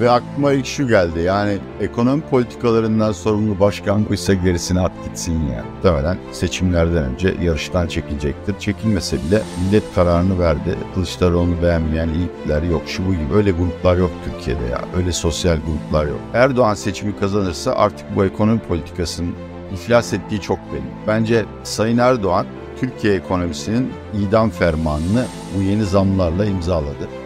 Ve 0.00 0.10
aklıma 0.10 0.52
ilk 0.52 0.66
şu 0.66 0.88
geldi 0.88 1.20
yani 1.20 1.58
ekonomi 1.80 2.22
politikalarından 2.22 3.12
sorumlu 3.12 3.60
başkan 3.60 4.08
buysa 4.08 4.34
gerisini 4.34 4.80
at 4.80 4.92
gitsin 5.04 5.32
yani. 5.32 5.66
Muhtemelen 5.74 6.18
seçimlerden 6.32 7.04
önce 7.04 7.34
yarıştan 7.42 7.86
çekilecektir. 7.86 8.58
Çekilmese 8.58 9.16
bile 9.16 9.42
millet 9.64 9.94
kararını 9.94 10.38
verdi. 10.38 10.76
Kılıçdaroğlu'nu 10.94 11.62
beğenmeyen 11.62 12.08
ilkler 12.08 12.62
yok 12.62 12.82
şu 12.86 13.06
bu 13.06 13.10
gibi. 13.10 13.34
Öyle 13.34 13.50
gruplar 13.50 13.96
yok 13.96 14.10
Türkiye'de 14.24 14.64
ya. 14.64 14.80
Öyle 14.96 15.12
sosyal 15.12 15.56
gruplar 15.56 16.06
yok. 16.06 16.20
Erdoğan 16.34 16.74
seçimi 16.74 17.18
kazanırsa 17.20 17.72
artık 17.72 18.16
bu 18.16 18.24
ekonomi 18.24 18.60
politikasının 18.60 19.34
iflas 19.74 20.12
ettiği 20.12 20.40
çok 20.40 20.58
belli. 20.72 21.06
Bence 21.06 21.44
Sayın 21.62 21.98
Erdoğan 21.98 22.46
Türkiye 22.80 23.14
ekonomisinin 23.14 23.92
idam 24.28 24.50
fermanını 24.50 25.24
bu 25.56 25.62
yeni 25.62 25.84
zamlarla 25.84 26.44
imzaladı. 26.44 27.19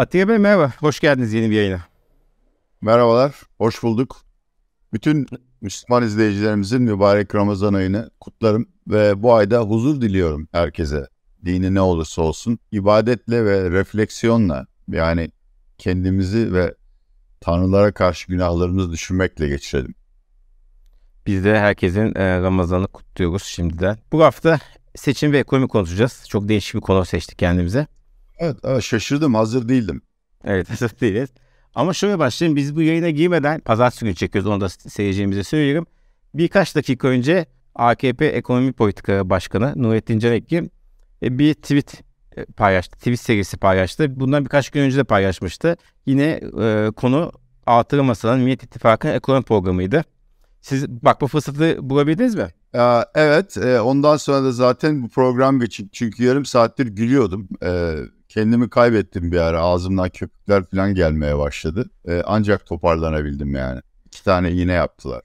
Atiye 0.00 0.28
Bey 0.28 0.38
merhaba, 0.38 0.72
hoş 0.78 1.00
geldiniz 1.00 1.32
yeni 1.32 1.50
bir 1.50 1.56
yayına. 1.56 1.80
Merhabalar, 2.80 3.34
hoş 3.58 3.82
bulduk. 3.82 4.16
Bütün 4.92 5.26
Müslüman 5.60 6.02
izleyicilerimizin 6.02 6.82
mübarek 6.82 7.34
Ramazan 7.34 7.74
ayını 7.74 8.10
kutlarım 8.20 8.68
ve 8.88 9.22
bu 9.22 9.34
ayda 9.34 9.60
huzur 9.60 10.00
diliyorum 10.00 10.48
herkese. 10.52 11.06
Dini 11.44 11.74
ne 11.74 11.80
olursa 11.80 12.22
olsun 12.22 12.58
ibadetle 12.72 13.44
ve 13.44 13.70
refleksiyonla 13.70 14.66
yani 14.88 15.30
kendimizi 15.78 16.54
ve 16.54 16.74
tanrılara 17.40 17.92
karşı 17.92 18.28
günahlarımızı 18.28 18.92
düşünmekle 18.92 19.48
geçirelim. 19.48 19.94
Biz 21.26 21.44
de 21.44 21.58
herkesin 21.58 22.14
e, 22.14 22.40
Ramazan'ı 22.40 22.86
kutluyoruz 22.86 23.42
şimdiden. 23.42 23.98
Bu 24.12 24.24
hafta 24.24 24.58
seçim 24.96 25.32
ve 25.32 25.38
ekonomi 25.38 25.68
konuşacağız. 25.68 26.24
Çok 26.28 26.48
değişik 26.48 26.74
bir 26.74 26.80
konu 26.80 27.04
seçtik 27.04 27.38
kendimize. 27.38 27.86
Evet, 28.40 28.56
evet 28.64 28.82
şaşırdım 28.82 29.34
hazır 29.34 29.68
değildim. 29.68 30.02
Evet 30.44 30.70
hazır 30.70 30.90
değiliz. 31.00 31.30
Ama 31.74 31.92
şöyle 31.92 32.18
başlayayım. 32.18 32.56
Biz 32.56 32.76
bu 32.76 32.82
yayına 32.82 33.10
girmeden 33.10 33.60
pazartesi 33.60 34.04
günü 34.04 34.14
çekiyoruz. 34.14 34.50
Onu 34.50 34.60
da 34.60 34.68
seyircimize 34.68 35.44
söyleyeyim. 35.44 35.86
Birkaç 36.34 36.76
dakika 36.76 37.08
önce 37.08 37.46
AKP 37.74 38.26
Ekonomi 38.26 38.72
Politika 38.72 39.30
Başkanı 39.30 39.72
Nurettin 39.76 40.18
Canekli 40.18 40.70
e, 41.22 41.38
bir 41.38 41.54
tweet 41.54 42.02
e, 42.36 42.44
paylaştı. 42.44 42.98
Tweet 42.98 43.20
serisi 43.20 43.56
paylaştı. 43.56 44.20
Bundan 44.20 44.44
birkaç 44.44 44.70
gün 44.70 44.80
önce 44.80 44.96
de 44.96 45.04
paylaşmıştı. 45.04 45.76
Yine 46.06 46.40
e, 46.60 46.90
konu 46.96 47.32
Altılı 47.66 48.04
Masa'nın 48.04 48.40
Millet 48.40 48.62
İttifakı'nın 48.62 49.14
ekonomi 49.14 49.44
programıydı. 49.44 50.04
Siz 50.60 50.88
bakma 50.88 51.28
fırsatı 51.28 51.90
bulabildiniz 51.90 52.34
mi? 52.34 52.48
Ee, 52.74 53.04
evet, 53.14 53.56
e, 53.56 53.80
ondan 53.80 54.16
sonra 54.16 54.44
da 54.44 54.52
zaten 54.52 55.02
bu 55.02 55.08
program 55.08 55.62
için 55.62 55.88
çünkü 55.92 56.24
yarım 56.24 56.44
saattir 56.44 56.86
gülüyordum. 56.86 57.48
Kendimi 58.30 58.70
kaybettim 58.70 59.32
bir 59.32 59.38
ara. 59.38 59.60
Ağzımdan 59.60 60.08
köpükler 60.10 60.64
falan 60.64 60.94
gelmeye 60.94 61.38
başladı. 61.38 61.90
Ee, 62.08 62.22
ancak 62.26 62.66
toparlanabildim 62.66 63.54
yani. 63.54 63.80
İki 64.06 64.24
tane 64.24 64.52
iğne 64.52 64.72
yaptılar. 64.72 65.22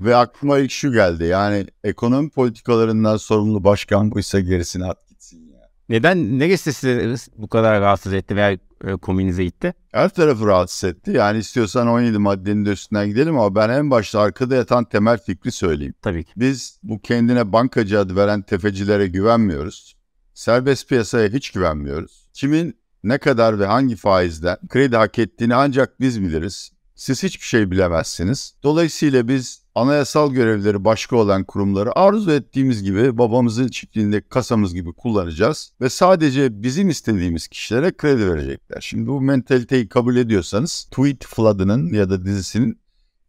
Ve 0.00 0.16
aklıma 0.16 0.58
ilk 0.58 0.70
şu 0.70 0.92
geldi. 0.92 1.24
Yani 1.24 1.66
ekonomi 1.84 2.30
politikalarından 2.30 3.16
sorumlu 3.16 3.64
başkan 3.64 4.10
buysa 4.10 4.40
gerisini 4.40 4.84
at 4.84 5.08
gitsin 5.08 5.52
ya. 5.52 5.70
Neden, 5.88 6.38
neresi 6.38 6.72
sizi 6.72 7.16
bu 7.36 7.48
kadar 7.48 7.80
rahatsız 7.80 8.12
etti 8.12 8.36
veya 8.36 8.58
e, 8.84 8.92
kominize 9.02 9.44
gitti? 9.44 9.74
Her 9.92 10.08
tarafı 10.08 10.46
rahatsız 10.46 10.90
etti. 10.90 11.10
Yani 11.10 11.38
istiyorsan 11.38 11.88
17 11.88 12.18
maddenin 12.18 12.66
de 12.66 12.70
üstünden 12.70 13.08
gidelim 13.08 13.38
ama 13.38 13.54
ben 13.54 13.68
en 13.68 13.90
başta 13.90 14.20
arkada 14.20 14.54
yatan 14.54 14.84
temel 14.84 15.18
fikri 15.18 15.52
söyleyeyim. 15.52 15.94
Tabii 16.02 16.24
ki. 16.24 16.32
Biz 16.36 16.78
bu 16.82 17.00
kendine 17.00 17.52
bankacı 17.52 18.00
adı 18.00 18.16
veren 18.16 18.42
tefecilere 18.42 19.06
güvenmiyoruz. 19.06 19.97
Serbest 20.38 20.88
piyasaya 20.88 21.28
hiç 21.28 21.50
güvenmiyoruz. 21.50 22.28
Kimin 22.32 22.76
ne 23.04 23.18
kadar 23.18 23.58
ve 23.58 23.66
hangi 23.66 23.96
faizden 23.96 24.56
kredi 24.68 24.96
hak 24.96 25.18
ettiğini 25.18 25.54
ancak 25.54 26.00
biz 26.00 26.22
biliriz. 26.22 26.72
Siz 26.94 27.22
hiçbir 27.22 27.44
şey 27.44 27.70
bilemezsiniz. 27.70 28.54
Dolayısıyla 28.62 29.28
biz 29.28 29.62
anayasal 29.74 30.32
görevleri 30.32 30.84
başka 30.84 31.16
olan 31.16 31.44
kurumları 31.44 31.98
arzu 31.98 32.30
ettiğimiz 32.30 32.82
gibi 32.82 33.18
babamızın 33.18 33.68
çiftliğinde 33.68 34.20
kasamız 34.28 34.74
gibi 34.74 34.92
kullanacağız 34.92 35.72
ve 35.80 35.88
sadece 35.88 36.62
bizim 36.62 36.88
istediğimiz 36.88 37.48
kişilere 37.48 37.92
kredi 37.92 38.30
verecekler. 38.30 38.80
Şimdi 38.80 39.06
bu 39.08 39.20
mentaliteyi 39.20 39.88
kabul 39.88 40.16
ediyorsanız 40.16 40.88
Tweet 40.90 41.24
Flood'ının 41.26 41.92
ya 41.92 42.10
da 42.10 42.24
dizisinin 42.24 42.80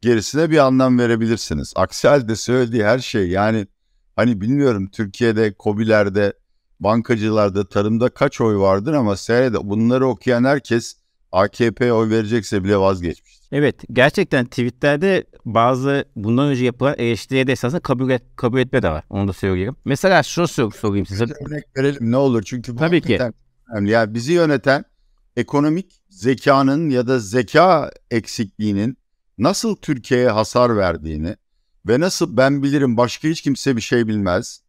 gerisine 0.01 0.49
bir 0.49 0.57
anlam 0.57 0.99
verebilirsiniz. 0.99 1.73
Aksi 1.75 2.07
halde 2.07 2.35
söylediği 2.35 2.83
her 2.83 2.99
şey 2.99 3.29
yani 3.29 3.67
hani 4.15 4.41
bilmiyorum 4.41 4.87
Türkiye'de 4.87 5.53
COBİ'lerde 5.59 6.33
bankacılarda, 6.79 7.69
tarımda 7.69 8.09
kaç 8.09 8.41
oy 8.41 8.57
vardır 8.57 8.93
ama 8.93 9.17
seyrede 9.17 9.69
bunları 9.69 10.07
okuyan 10.07 10.43
herkes 10.43 10.95
AKP'ye 11.31 11.93
oy 11.93 12.09
verecekse 12.09 12.63
bile 12.63 12.77
vazgeçmiştir. 12.77 13.47
Evet 13.51 13.83
gerçekten 13.93 14.45
tweetlerde 14.45 15.23
bazı 15.45 16.05
bundan 16.15 16.47
önce 16.47 16.65
yapılan 16.65 16.95
eleştiriye 16.97 17.47
de 17.47 17.51
esasında 17.51 17.79
kabul, 17.81 18.09
et, 18.09 18.23
kabul 18.35 18.59
etme 18.59 18.81
de 18.81 18.89
var. 18.89 19.03
Onu 19.09 19.27
da 19.27 19.33
söyleyeyim. 19.33 19.75
Mesela 19.85 20.23
şunu 20.23 20.47
sor, 20.47 20.71
sorayım 20.71 21.05
size. 21.05 21.23
Örnek 21.23 21.63
verelim 21.77 22.11
ne 22.11 22.17
olur 22.17 22.43
çünkü 22.43 22.73
bu 22.73 22.77
Tabii 22.77 23.01
ki. 23.01 23.19
önemli. 23.69 23.91
Yani 23.91 24.13
bizi 24.13 24.33
yöneten 24.33 24.85
ekonomik 25.37 26.01
zekanın 26.09 26.89
ya 26.89 27.07
da 27.07 27.19
zeka 27.19 27.91
eksikliğinin 28.11 28.97
nasıl 29.37 29.75
Türkiye'ye 29.75 30.29
hasar 30.29 30.77
verdiğini 30.77 31.35
ve 31.87 31.99
nasıl 31.99 32.37
ben 32.37 32.63
bilirim 32.63 32.97
başka 32.97 33.27
hiç 33.27 33.41
kimse 33.41 33.75
bir 33.75 33.81
şey 33.81 34.07
bilmez 34.07 34.61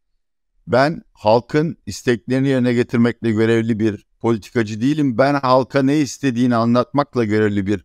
ben 0.72 1.03
halkın 1.12 1.76
isteklerini 1.86 2.48
yerine 2.48 2.72
getirmekle 2.72 3.31
görevli 3.31 3.78
bir 3.78 4.06
politikacı 4.20 4.81
değilim. 4.81 5.19
Ben 5.19 5.34
halka 5.34 5.82
ne 5.82 5.98
istediğini 5.98 6.56
anlatmakla 6.56 7.25
görevli 7.25 7.66
bir 7.66 7.84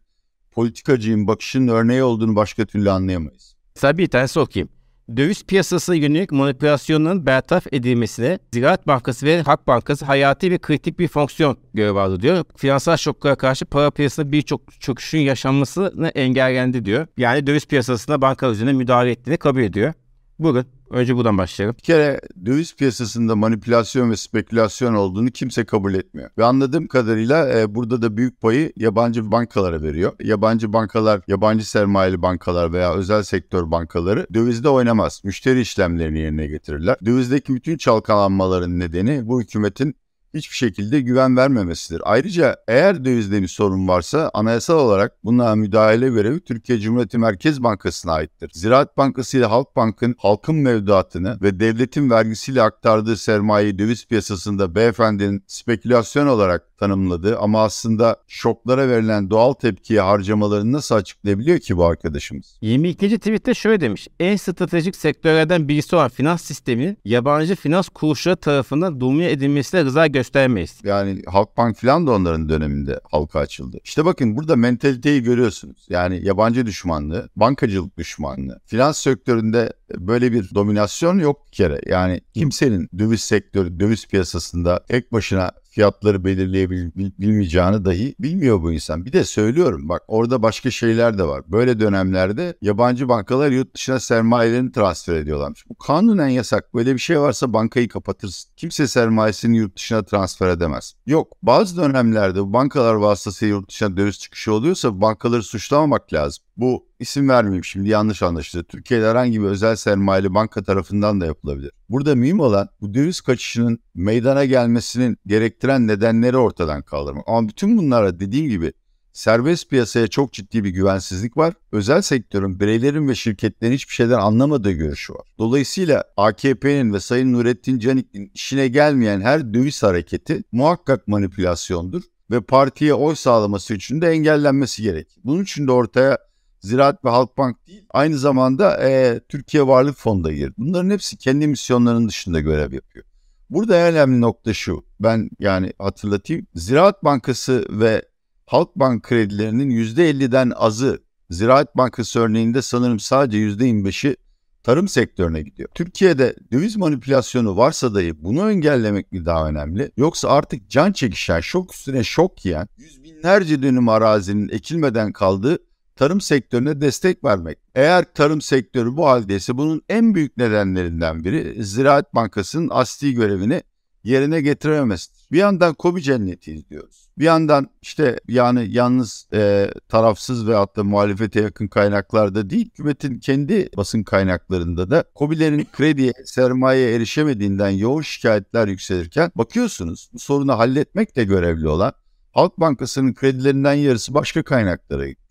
politikacıyım. 0.52 1.28
Bakışın 1.28 1.68
örneği 1.68 2.04
olduğunu 2.04 2.36
başka 2.36 2.66
türlü 2.66 2.92
anlayamayız. 2.92 3.56
Mesela 3.76 3.98
bir 3.98 4.08
tanesi 4.08 4.40
okuyayım. 4.40 4.70
Döviz 5.18 5.44
piyasası 5.44 5.96
yönelik 5.96 6.32
manipülasyonların 6.32 7.26
bertaraf 7.26 7.74
edilmesine 7.74 8.40
Ziraat 8.54 8.88
Bankası 8.88 9.26
ve 9.26 9.42
Halk 9.42 9.68
Bankası 9.68 10.06
hayati 10.06 10.52
ve 10.52 10.58
kritik 10.58 11.00
bir 11.00 11.08
fonksiyon 11.08 11.58
görev 11.74 11.96
aldı 11.96 12.22
diyor. 12.22 12.44
Finansal 12.58 12.98
şoklara 12.98 13.36
karşı 13.36 13.66
para 13.66 13.92
piyasasında 13.92 14.32
birçok 14.32 14.82
çöküşün 14.82 15.20
yaşanmasını 15.20 16.08
engellendi 16.08 16.86
diyor. 16.86 17.08
Yani 17.18 17.48
döviz 17.48 17.66
piyasasına 17.66 18.22
bankalar 18.22 18.52
üzerine 18.52 18.74
müdahale 18.74 19.12
ettiğini 19.12 19.38
kabul 19.38 19.62
ediyor. 19.62 19.94
Bugün 20.40 20.66
önce 20.90 21.16
buradan 21.16 21.38
başlayalım. 21.38 21.76
Bir 21.78 21.84
kere 21.84 22.22
döviz 22.46 22.76
piyasasında 22.76 23.36
manipülasyon 23.36 24.12
ve 24.12 24.16
spekülasyon 24.16 24.94
olduğunu 24.94 25.32
kimse 25.32 25.66
kabul 25.66 25.94
etmiyor. 25.94 26.30
Ve 26.38 26.46
anladığım 26.46 26.88
kadarıyla 26.88 27.60
e, 27.60 27.76
burada 27.76 28.02
da 28.02 28.18
büyük 28.18 28.42
payı 28.42 28.74
yabancı 28.76 29.32
bankalara 29.32 29.82
veriyor. 29.82 30.14
Yabancı 30.24 30.74
bankalar, 30.74 31.22
yabancı 31.28 31.70
sermayeli 31.70 32.22
bankalar 32.22 32.74
veya 32.74 32.94
özel 32.94 33.24
sektör 33.24 33.72
bankaları 33.72 34.28
dövizde 34.34 34.70
oynamaz. 34.70 35.22
Müşteri 35.24 35.62
işlemlerini 35.62 36.20
yerine 36.20 36.48
getirirler. 36.48 36.98
Dövizdeki 37.06 37.56
bütün 37.56 37.78
çalkalanmaların 37.78 38.80
nedeni 38.80 39.28
bu 39.28 39.42
hükümetin 39.42 39.96
hiçbir 40.36 40.56
şekilde 40.56 41.02
güven 41.02 41.38
vermemesidir. 41.38 42.02
Ayrıca 42.06 42.56
eğer 42.68 43.06
dövizde 43.06 43.42
bir 43.42 43.48
sorun 43.48 43.88
varsa 43.88 44.32
anayasal 44.34 44.80
olarak 44.80 45.24
buna 45.24 45.56
müdahale 45.56 46.10
görevi 46.10 46.40
Türkiye 46.40 46.80
Cumhuriyeti 46.80 47.18
Merkez 47.18 47.64
Bankası'na 47.64 48.14
aittir. 48.14 48.52
Ziraat 48.54 48.98
Bankası 48.98 49.38
ile 49.38 49.46
Halkbank'ın 49.46 50.16
halkın 50.18 50.56
mevduatını 50.56 51.38
ve 51.42 51.60
devletin 51.60 52.10
vergisiyle 52.10 52.62
aktardığı 52.62 53.18
sermayeyi 53.18 53.80
döviz 53.80 54.06
piyasasında 54.06 54.76
beyefendinin 54.76 55.44
spekülasyon 55.48 56.28
olarak 56.28 56.78
tanımladığı 56.78 57.40
ama 57.40 57.64
aslında 57.64 58.16
şoklara 58.28 58.90
verilen 58.90 59.30
doğal 59.30 59.54
tepkiye 59.54 60.02
harcamalarını 60.02 60.72
nasıl 60.72 60.96
açıklayabiliyor 60.96 61.60
ki 61.60 61.78
bu 61.78 61.86
arkadaşımız? 61.86 62.58
22. 62.62 63.20
tweette 63.20 63.54
şöyle 63.54 63.82
demiş. 63.82 64.08
En 64.20 64.36
stratejik 64.36 64.96
sektörlerden 64.96 65.68
birisi 65.68 65.96
olan 65.96 66.10
finans 66.10 66.42
sisteminin 66.42 66.98
yabancı 67.06 67.56
finans 67.56 67.90
kuruluşları 67.90 68.36
tarafından 68.36 69.02
domine 69.02 69.32
edilmesine 69.32 69.86
rıza 69.86 70.08
göstermeyiz. 70.26 70.80
Yani 70.84 71.22
Halkbank 71.26 71.78
falan 71.78 72.08
da 72.08 72.12
onların 72.12 72.50
döneminde 72.50 73.00
halka 73.12 73.40
açıldı. 73.40 73.78
İşte 73.84 74.06
bakın 74.06 74.38
burada 74.38 74.56
mentaliteyi 74.56 75.24
görüyorsunuz. 75.24 75.86
Yani 75.90 76.26
yabancı 76.26 76.66
düşmanlığı, 76.66 77.30
bankacılık 77.36 77.98
düşmanlığı. 77.98 78.60
Finans 78.66 78.98
sektöründe 78.98 79.74
böyle 79.98 80.32
bir 80.32 80.56
dominasyon 80.56 81.20
yok 81.20 81.48
bir 81.48 81.52
kere. 81.52 81.82
Yani 81.86 82.22
kimsenin 82.34 82.90
döviz 83.00 83.22
sektörü, 83.22 83.80
döviz 83.80 84.08
piyasasında 84.08 84.84
tek 84.88 85.14
başına 85.14 85.52
fiyatları 85.76 86.26
belirleyebilmeyeceğini 86.26 87.86
dahi 87.86 88.16
bilmiyor 88.20 88.62
bu 88.62 88.74
insan. 88.74 89.06
Bir 89.06 89.14
de 89.14 89.24
söylüyorum 89.24 89.90
bak 89.90 90.02
orada 90.08 90.44
başka 90.44 90.72
şeyler 90.72 91.18
de 91.18 91.24
var. 91.28 91.44
Böyle 91.48 91.80
dönemlerde 91.80 92.58
yabancı 92.62 93.10
bankalar 93.10 93.52
yurt 93.52 93.76
dışına 93.76 94.00
sermayelerini 94.00 94.72
transfer 94.72 95.16
ediyorlarmış. 95.16 95.70
Bu 95.70 95.76
kanunen 95.76 96.28
yasak. 96.28 96.74
Böyle 96.74 96.94
bir 96.94 97.00
şey 97.00 97.20
varsa 97.20 97.54
bankayı 97.54 97.88
kapatırsın. 97.88 98.52
Kimse 98.58 98.88
sermayesini 98.88 99.58
yurt 99.58 99.76
dışına 99.76 100.04
transfer 100.04 100.50
edemez. 100.50 100.94
Yok 101.06 101.34
bazı 101.44 101.78
dönemlerde 101.78 102.42
bu 102.42 102.54
bankalar 102.54 102.94
vasıtasıyla 102.94 103.56
yurt 103.56 103.70
dışına 103.70 103.98
döviz 103.98 104.20
çıkışı 104.20 104.54
oluyorsa 104.54 105.02
bankaları 105.02 105.44
suçlamamak 105.44 106.14
lazım. 106.14 106.45
Bu 106.58 106.86
isim 107.00 107.30
vermeyeyim 107.30 107.64
şimdi 107.64 107.90
yanlış 107.90 108.24
anlaşıldı. 108.24 108.64
Türkiye'de 108.64 109.10
herhangi 109.10 109.42
bir 109.42 109.46
özel 109.46 109.76
sermayeli 109.76 110.34
banka 110.34 110.64
tarafından 110.64 111.22
da 111.22 111.26
yapılabilir. 111.26 111.72
Burada 111.90 112.16
mühim 112.16 112.40
olan 112.40 112.70
bu 112.82 112.94
döviz 112.94 113.22
kaçışının 113.22 113.80
meydana 113.96 114.46
gelmesinin 114.46 115.18
gerektiren 115.28 115.88
nedenleri 115.88 116.38
ortadan 116.38 116.82
kaldırmak. 116.82 117.24
Ama 117.28 117.50
bütün 117.50 117.78
bunlara 117.78 118.20
dediğim 118.20 118.50
gibi 118.50 118.74
serbest 119.14 119.70
piyasaya 119.70 120.08
çok 120.08 120.34
ciddi 120.34 120.64
bir 120.64 120.70
güvensizlik 120.70 121.38
var. 121.38 121.54
Özel 121.72 122.02
sektörün, 122.02 122.60
bireylerin 122.60 123.08
ve 123.08 123.16
şirketlerin 123.16 123.74
hiçbir 123.74 123.94
şeyden 123.94 124.20
anlamadığı 124.20 124.72
görüşü 124.72 125.14
var. 125.14 125.28
Dolayısıyla 125.38 126.04
AKP'nin 126.18 126.94
ve 126.94 127.00
Sayın 127.00 127.34
Nurettin 127.34 127.80
Canik'in 127.80 128.32
işine 128.34 128.68
gelmeyen 128.68 129.22
her 129.22 129.54
döviz 129.54 129.84
hareketi 129.84 130.44
muhakkak 130.52 131.08
manipülasyondur 131.08 132.04
ve 132.32 132.42
partiye 132.42 132.94
oy 132.94 133.16
sağlaması 133.16 133.74
için 133.74 134.02
de 134.02 134.10
engellenmesi 134.10 134.84
gerek. 134.84 135.08
Bunun 135.24 135.44
için 135.44 135.68
de 135.68 135.72
ortaya 135.72 136.18
Ziraat 136.66 137.06
ve 137.06 137.10
Halkbank 137.10 137.68
değil 137.68 137.86
aynı 137.90 138.18
zamanda 138.18 138.90
e, 138.90 139.20
Türkiye 139.30 139.68
Varlık 139.68 139.98
Fonu 139.98 140.24
da 140.24 140.34
girdi. 140.34 140.54
Bunların 140.58 140.90
hepsi 140.90 141.18
kendi 141.18 141.48
misyonlarının 141.48 142.08
dışında 142.08 142.40
görev 142.40 142.74
yapıyor. 142.74 143.06
Burada 143.50 143.78
en 143.78 143.94
önemli 143.94 144.22
nokta 144.22 144.54
şu. 144.54 144.86
Ben 145.00 145.30
yani 145.40 145.74
hatırlatayım. 145.80 146.48
Ziraat 146.56 147.04
Bankası 147.04 147.66
ve 147.70 148.02
Halkbank 148.46 149.04
kredilerinin 149.04 149.70
%50'den 149.70 150.52
azı 150.56 151.04
Ziraat 151.30 151.78
Bankası 151.78 152.20
örneğinde 152.20 152.62
sanırım 152.62 153.00
sadece 153.00 153.38
%25'i 153.38 154.16
tarım 154.64 154.88
sektörüne 154.88 155.42
gidiyor. 155.42 155.70
Türkiye'de 155.76 156.36
döviz 156.52 156.78
manipülasyonu 156.78 157.58
varsa 157.58 157.96
dahi 157.96 158.24
bunu 158.24 158.52
engellemek 158.52 159.12
mi 159.12 159.26
daha 159.26 159.50
önemli? 159.50 159.92
Yoksa 159.98 160.30
artık 160.30 160.70
can 160.70 160.92
çekişen, 160.92 161.40
şok 161.40 161.74
üstüne 161.74 162.04
şok 162.04 162.46
yiyen, 162.46 162.68
yüz 162.78 163.04
binlerce 163.04 163.64
dönüm 163.64 163.90
arazinin 163.90 164.50
ekilmeden 164.50 165.14
kaldığı 165.14 165.58
tarım 165.96 166.22
sektörüne 166.22 166.82
destek 166.82 167.24
vermek. 167.24 167.58
Eğer 167.76 168.06
tarım 168.14 168.42
sektörü 168.42 168.98
bu 168.98 169.06
haldeyse 169.06 169.58
bunun 169.58 169.82
en 169.90 170.16
büyük 170.16 170.38
nedenlerinden 170.38 171.24
biri 171.24 171.64
Ziraat 171.64 172.16
Bankası'nın 172.16 172.70
asli 172.72 173.14
görevini 173.14 173.64
yerine 174.04 174.42
getirememesidir. 174.42 175.28
Bir 175.32 175.38
yandan 175.38 175.74
Kobi 175.74 176.02
cenneti 176.02 176.54
izliyoruz. 176.54 177.10
Bir 177.18 177.26
yandan 177.26 177.70
işte 177.82 178.20
yani 178.28 178.68
yalnız 178.70 179.28
e, 179.34 179.72
tarafsız 179.90 180.48
ve 180.48 180.56
hatta 180.56 180.84
muhalefete 180.84 181.42
yakın 181.42 181.68
kaynaklarda 181.68 182.50
değil, 182.50 182.66
hükümetin 182.66 183.20
kendi 183.20 183.70
basın 183.78 184.04
kaynaklarında 184.04 184.90
da 184.90 185.04
Kobilerin 185.16 185.68
krediye, 185.74 186.14
sermayeye 186.26 186.96
erişemediğinden 186.96 187.70
yoğun 187.70 188.02
şikayetler 188.02 188.68
yükselirken 188.68 189.32
bakıyorsunuz 189.36 190.10
bu 190.14 190.20
sorunu 190.20 190.58
halletmek 190.58 191.16
de 191.16 191.24
görevli 191.24 191.68
olan 191.68 191.94
Halk 192.32 192.60
Bankası'nın 192.60 193.14
kredilerinden 193.14 193.74
yarısı 193.74 194.14
başka 194.14 194.44
kaynaklara 194.44 195.08
gitmiş. 195.08 195.25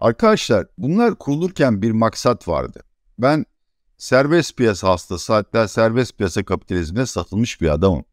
Arkadaşlar 0.00 0.66
bunlar 0.78 1.14
kurulurken 1.14 1.82
bir 1.82 1.90
maksat 1.90 2.48
vardı. 2.48 2.82
Ben 3.18 3.44
serbest 3.98 4.56
piyasa 4.56 4.88
hastası 4.88 5.32
hatta 5.32 5.68
serbest 5.68 6.18
piyasa 6.18 6.44
kapitalizmine 6.44 7.06
satılmış 7.06 7.60
bir 7.60 7.68
adamım. 7.68 8.04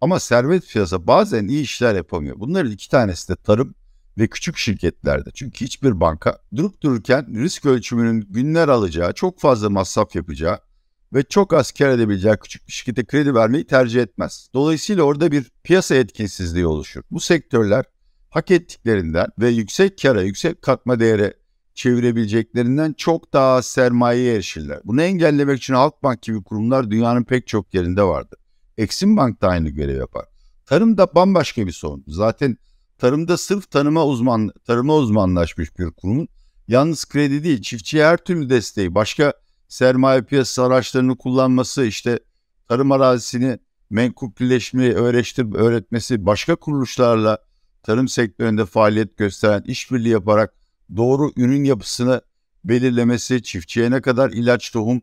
Ama 0.00 0.20
serbest 0.20 0.72
piyasa 0.72 1.06
bazen 1.06 1.48
iyi 1.48 1.62
işler 1.62 1.94
yapamıyor. 1.94 2.40
Bunların 2.40 2.72
iki 2.72 2.90
tanesi 2.90 3.28
de 3.28 3.36
tarım 3.36 3.74
ve 4.18 4.26
küçük 4.26 4.56
şirketlerde. 4.56 5.30
Çünkü 5.34 5.64
hiçbir 5.64 6.00
banka 6.00 6.38
durup 6.56 6.80
dururken 6.80 7.42
risk 7.42 7.66
ölçümünün 7.66 8.26
günler 8.30 8.68
alacağı, 8.68 9.12
çok 9.12 9.40
fazla 9.40 9.70
masraf 9.70 10.14
yapacağı 10.14 10.58
ve 11.14 11.22
çok 11.22 11.52
az 11.52 11.72
kar 11.72 11.88
edebileceği 11.88 12.36
küçük 12.36 12.68
bir 12.68 12.72
şirkete 12.72 13.04
kredi 13.04 13.34
vermeyi 13.34 13.66
tercih 13.66 14.02
etmez. 14.02 14.48
Dolayısıyla 14.54 15.02
orada 15.02 15.32
bir 15.32 15.50
piyasa 15.62 15.94
etkinsizliği 15.94 16.66
oluşur. 16.66 17.02
Bu 17.10 17.20
sektörler 17.20 17.84
hak 18.34 18.50
ettiklerinden 18.50 19.26
ve 19.38 19.48
yüksek 19.48 19.98
kara, 19.98 20.22
yüksek 20.22 20.62
katma 20.62 21.00
değere 21.00 21.34
çevirebileceklerinden 21.74 22.92
çok 22.92 23.32
daha 23.32 23.54
az 23.54 23.66
sermayeye 23.66 24.34
erişirler. 24.34 24.80
Bunu 24.84 25.02
engellemek 25.02 25.58
için 25.58 25.74
Halkbank 25.74 26.22
gibi 26.22 26.42
kurumlar 26.42 26.90
dünyanın 26.90 27.24
pek 27.24 27.46
çok 27.46 27.74
yerinde 27.74 28.02
vardır. 28.02 28.38
Exim 28.78 29.16
Bank 29.16 29.42
da 29.42 29.48
aynı 29.48 29.68
görev 29.68 29.98
yapar. 29.98 30.24
Tarım 30.66 30.98
da 30.98 31.14
bambaşka 31.14 31.66
bir 31.66 31.72
sorun. 31.72 32.04
Zaten 32.06 32.56
tarımda 32.98 33.36
sırf 33.36 33.70
tanıma 33.70 34.06
uzman, 34.06 34.50
tarıma 34.66 34.96
uzmanlaşmış 34.96 35.78
bir 35.78 35.90
kurumun 35.90 36.28
yalnız 36.68 37.04
kredi 37.04 37.44
değil 37.44 37.62
çiftçiye 37.62 38.06
her 38.06 38.16
türlü 38.16 38.50
desteği, 38.50 38.94
başka 38.94 39.32
sermaye 39.68 40.22
piyasası 40.22 40.62
araçlarını 40.62 41.18
kullanması, 41.18 41.84
işte 41.84 42.18
tarım 42.68 42.92
arazisini 42.92 43.58
menkupleşmeyi 43.90 44.92
öğreştir, 44.92 45.54
öğretmesi, 45.54 46.26
başka 46.26 46.56
kuruluşlarla 46.56 47.38
tarım 47.84 48.08
sektöründe 48.08 48.64
faaliyet 48.66 49.16
gösteren 49.16 49.62
işbirliği 49.66 50.08
yaparak 50.08 50.54
doğru 50.96 51.30
ürün 51.36 51.64
yapısını 51.64 52.20
belirlemesi, 52.64 53.42
çiftçiye 53.42 53.90
ne 53.90 54.00
kadar 54.00 54.30
ilaç, 54.30 54.70
tohum, 54.70 55.02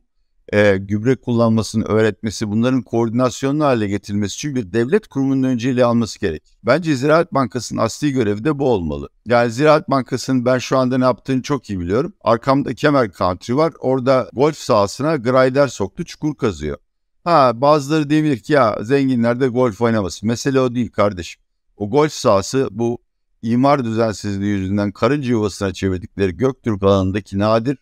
e, 0.54 0.78
gübre 0.78 1.16
kullanmasını 1.16 1.86
öğretmesi, 1.86 2.52
bunların 2.52 2.82
koordinasyonlu 2.82 3.64
hale 3.64 3.88
getirilmesi 3.88 4.34
için 4.36 4.56
bir 4.56 4.74
devlet 4.74 5.08
kurumunun 5.08 5.44
önceliği 5.44 5.86
alması 5.86 6.20
gerek. 6.20 6.44
Bence 6.64 6.96
Ziraat 6.96 7.34
Bankası'nın 7.34 7.82
asli 7.82 8.12
görevi 8.12 8.44
de 8.44 8.60
bu 8.60 8.70
olmalı. 8.70 9.10
Yani 9.26 9.52
Ziraat 9.52 9.90
Bankası'nın 9.90 10.46
ben 10.46 10.58
şu 10.58 10.78
anda 10.78 10.98
ne 10.98 11.04
yaptığını 11.04 11.42
çok 11.42 11.70
iyi 11.70 11.80
biliyorum. 11.80 12.14
Arkamda 12.22 12.74
Kemer 12.74 13.12
Country 13.12 13.56
var. 13.56 13.74
Orada 13.80 14.30
golf 14.34 14.58
sahasına 14.58 15.16
grider 15.16 15.68
soktu, 15.68 16.06
çukur 16.06 16.36
kazıyor. 16.36 16.78
Ha 17.24 17.62
bazıları 17.62 18.10
diyebilir 18.10 18.40
ki 18.40 18.54
ya 18.54 18.78
zenginler 18.82 19.40
de 19.40 19.48
golf 19.48 19.82
oynamasın. 19.82 20.28
Mesele 20.28 20.60
o 20.60 20.76
değil 20.76 20.92
kardeşim. 20.92 21.41
O 21.82 21.90
golf 21.90 22.12
sahası 22.12 22.68
bu 22.72 22.98
imar 23.42 23.86
düzensizliği 23.86 24.52
yüzünden 24.52 24.92
karınca 24.92 25.30
yuvasına 25.30 25.74
çevirdikleri 25.74 26.38
Göktürk 26.38 26.84
alanındaki 26.84 27.40
nadir 27.40 27.78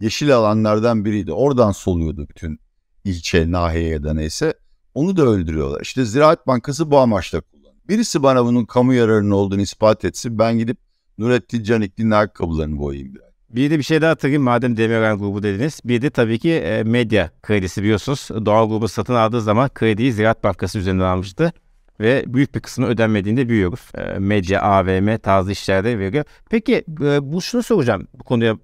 yeşil 0.00 0.36
alanlardan 0.36 1.04
biriydi. 1.04 1.32
Oradan 1.32 1.72
soluyordu 1.72 2.26
bütün 2.28 2.58
ilçe, 3.04 3.50
nahiye 3.50 3.88
ya 3.88 4.02
da 4.02 4.14
neyse. 4.14 4.54
Onu 4.94 5.16
da 5.16 5.22
öldürüyorlar. 5.22 5.80
İşte 5.80 6.04
Ziraat 6.04 6.46
Bankası 6.46 6.90
bu 6.90 6.98
amaçla 6.98 7.40
kullanıyor. 7.40 7.74
Birisi 7.88 8.22
bana 8.22 8.44
bunun 8.44 8.64
kamu 8.64 8.94
yararının 8.94 9.30
olduğunu 9.30 9.60
ispat 9.60 10.04
etsin. 10.04 10.38
Ben 10.38 10.58
gidip 10.58 10.78
Nurettin 11.18 11.62
Canikli'nin 11.62 12.10
ayakkabılarını 12.10 12.78
boyayayım 12.78 13.14
biraz. 13.14 13.28
Bir 13.50 13.70
de 13.70 13.78
bir 13.78 13.82
şey 13.82 14.02
daha 14.02 14.10
hatırlayayım 14.10 14.42
madem 14.42 14.76
Demirel 14.76 15.16
grubu 15.16 15.42
dediniz. 15.42 15.80
Bir 15.84 16.02
de 16.02 16.10
tabii 16.10 16.38
ki 16.38 16.52
e, 16.52 16.82
medya 16.82 17.30
kredisi 17.42 17.82
biliyorsunuz. 17.82 18.28
Doğal 18.46 18.68
grubu 18.68 18.88
satın 18.88 19.14
aldığı 19.14 19.40
zaman 19.40 19.68
krediyi 19.74 20.12
Ziraat 20.12 20.44
Bankası 20.44 20.78
üzerinden 20.78 21.04
almıştı. 21.04 21.52
Ve 22.00 22.24
büyük 22.26 22.54
bir 22.54 22.60
kısmı 22.60 22.86
ödenmediğini 22.86 23.40
de 23.40 23.48
biliyoruz. 23.48 23.80
E, 23.94 24.18
medya, 24.18 24.62
AVM 24.62 25.18
tarzı 25.18 25.52
işlerde 25.52 25.98
veriyor. 25.98 26.24
Peki 26.50 26.84
e, 27.02 27.32
bu 27.32 27.42
şunu 27.42 27.62
soracağım 27.62 28.08
bu 28.14 28.24
konuya 28.24 28.56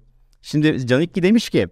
Şimdi 0.45 0.87
Canikki 0.87 1.23
demiş 1.23 1.49
ki 1.49 1.67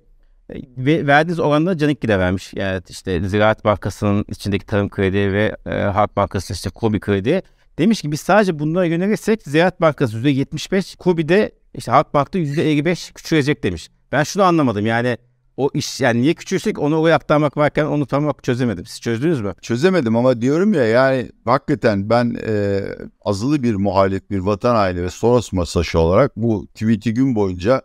e, 0.50 0.56
ve 0.78 1.08
verdiğiniz 1.08 1.40
oranla 1.40 1.78
Canikki 1.78 2.08
de 2.08 2.20
vermiş. 2.20 2.54
Yani 2.54 2.82
işte 2.90 3.24
Ziraat 3.24 3.66
Bankası'nın 3.66 4.26
içindeki 4.30 4.66
tarım 4.66 4.90
kredi 4.90 5.34
ve 5.34 5.56
e, 5.66 5.70
Halk 5.70 6.16
Bankası'nın 6.18 6.56
işte 6.56 6.70
Kobi 6.70 7.00
kredi. 7.00 7.42
Demiş 7.78 8.02
ki 8.02 8.12
biz 8.12 8.22
sadece 8.22 8.60
bunlara 8.60 8.86
yönelirsek 8.86 9.42
Ziraat 9.42 9.82
Bankası 9.82 10.18
%75, 10.18 10.98
Kobi'de 10.98 11.52
işte 11.74 11.92
Halk 11.92 12.14
Bank'ta 12.14 12.40
%55 12.40 13.14
küçülecek 13.14 13.64
demiş. 13.64 13.90
Ben 14.12 14.24
şunu 14.24 14.44
anlamadım 14.44 14.86
yani 14.86 15.18
o 15.58 15.70
iş 15.74 16.02
yani 16.02 16.22
niye 16.22 16.34
küçülsek 16.34 16.80
onu 16.80 16.98
oraya 16.98 17.16
aktarmak 17.16 17.58
varken 17.58 17.86
onu 17.86 18.06
tam 18.06 18.34
çözemedim. 18.44 18.86
Siz 18.86 19.02
çözdünüz 19.02 19.42
mü? 19.42 19.54
Çözemedim 19.62 20.16
ama 20.16 20.42
diyorum 20.42 20.74
ya 20.74 20.86
yani 20.86 21.32
hakikaten 21.46 22.10
ben 22.10 22.38
e, 22.48 22.82
azılı 23.22 23.64
bir 23.64 23.76
muhalif 23.76 24.30
bir 24.30 24.40
vatan 24.40 24.76
aile 24.76 25.04
ve 25.04 25.10
Soros 25.10 25.54
masaşı 25.54 26.00
olarak 26.00 26.38
bu 26.38 26.68
tweet'i 26.68 27.14
gün 27.14 27.36
boyunca 27.36 27.82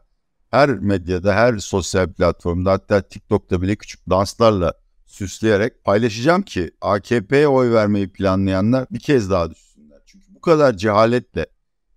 her 0.51 0.71
medyada, 0.71 1.35
her 1.35 1.59
sosyal 1.59 2.13
platformda 2.13 2.73
hatta 2.73 3.03
TikTok'ta 3.03 3.63
bile 3.63 3.77
küçük 3.77 4.11
danslarla 4.11 4.75
süsleyerek 5.07 5.85
paylaşacağım 5.85 6.43
ki 6.43 6.71
AKP'ye 6.81 7.49
oy 7.49 7.73
vermeyi 7.73 8.13
planlayanlar 8.13 8.87
bir 8.91 9.01
kez 9.01 9.31
daha 9.31 9.51
düşünsünler. 9.51 9.99
Çünkü 10.07 10.35
bu 10.35 10.41
kadar 10.41 10.77
cehaletle 10.77 11.47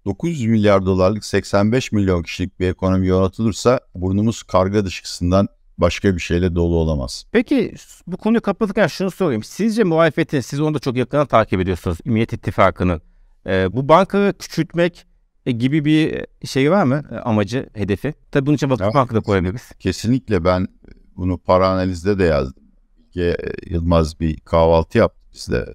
900 0.06 0.46
milyar 0.46 0.86
dolarlık 0.86 1.26
85 1.26 1.92
milyon 1.92 2.24
kişilik 2.24 2.60
bir 2.60 2.68
ekonomi 2.68 3.08
yönetılirse 3.08 3.80
burnumuz 3.96 4.44
karga 4.44 4.86
dışkısından 4.86 5.48
başka 5.82 6.16
bir 6.16 6.22
şeyle 6.22 6.56
dolu 6.56 6.76
olamaz. 6.76 7.26
Peki 7.32 7.74
bu 8.08 8.18
konuyu 8.18 8.42
kapatırken 8.42 8.88
şunu 8.88 9.12
sorayım. 9.12 9.44
Sizce 9.44 9.84
muhalefetin, 9.84 10.40
siz 10.40 10.62
onu 10.62 10.74
da 10.74 10.80
çok 10.80 10.96
yakından 10.96 11.26
takip 11.28 11.60
ediyorsunuz, 11.60 11.98
Ümiyet 12.06 12.34
İttifakı'nın. 12.34 13.02
E, 13.46 13.74
bu 13.74 13.90
bankaları 13.90 14.34
küçültmek 14.34 15.06
e, 15.46 15.52
gibi 15.52 15.86
bir 15.86 16.26
şey 16.46 16.72
var 16.72 16.84
mı 16.84 17.04
e, 17.12 17.16
amacı, 17.16 17.70
hedefi? 17.74 18.14
Tabii 18.32 18.46
bunun 18.46 18.56
için 18.56 18.70
vakıf 18.70 18.94
bankı 18.94 19.16
da 19.16 19.20
koyabiliriz. 19.20 19.72
Kesinlikle 19.80 20.44
ben 20.44 20.68
bunu 21.16 21.38
para 21.38 21.70
analizde 21.70 22.20
de 22.20 22.24
yazdım. 22.24 22.64
Bilge 22.98 23.38
Yılmaz 23.66 24.20
bir 24.20 24.40
kahvaltı 24.40 24.98
yaptı. 24.98 25.22
Biz 25.34 25.50
de 25.50 25.74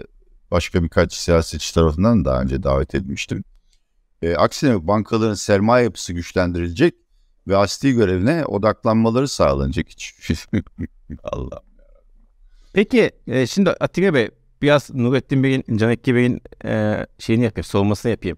başka 0.50 0.82
birkaç 0.82 1.12
siyasetçi 1.12 1.74
tarafından 1.74 2.24
daha 2.24 2.42
önce 2.42 2.62
davet 2.62 2.94
edilmiştim. 2.94 3.44
E, 4.22 4.36
aksine 4.36 4.86
bankaların 4.86 5.34
sermaye 5.34 5.84
yapısı 5.84 6.12
güçlendirilecek 6.12 6.94
ve 7.48 7.56
asli 7.56 7.92
görevine 7.92 8.44
odaklanmaları 8.44 9.28
sağlanacak 9.28 9.88
hiç. 9.88 10.14
Allah. 11.22 11.60
Peki 12.72 13.10
e, 13.26 13.46
şimdi 13.46 13.70
Atilla 13.70 14.14
Bey 14.14 14.30
biraz 14.62 14.94
Nurettin 14.94 15.42
Bey'in, 15.42 15.76
Canekki 15.76 16.14
Bey'in 16.14 16.42
e, 16.64 17.06
şeyini 17.18 17.44
yapayım, 17.44 17.64
savunmasını 17.64 18.10
yapayım. 18.10 18.36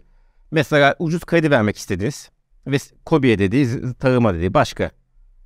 Mesela 0.51 0.97
ucuz 0.99 1.25
kredi 1.25 1.51
vermek 1.51 1.77
istediniz. 1.77 2.31
ve 2.67 2.77
KOBİ'ye 3.05 3.39
dediği 3.39 3.69
tarıma 4.01 4.35
dediği 4.35 4.55
başka 4.55 4.91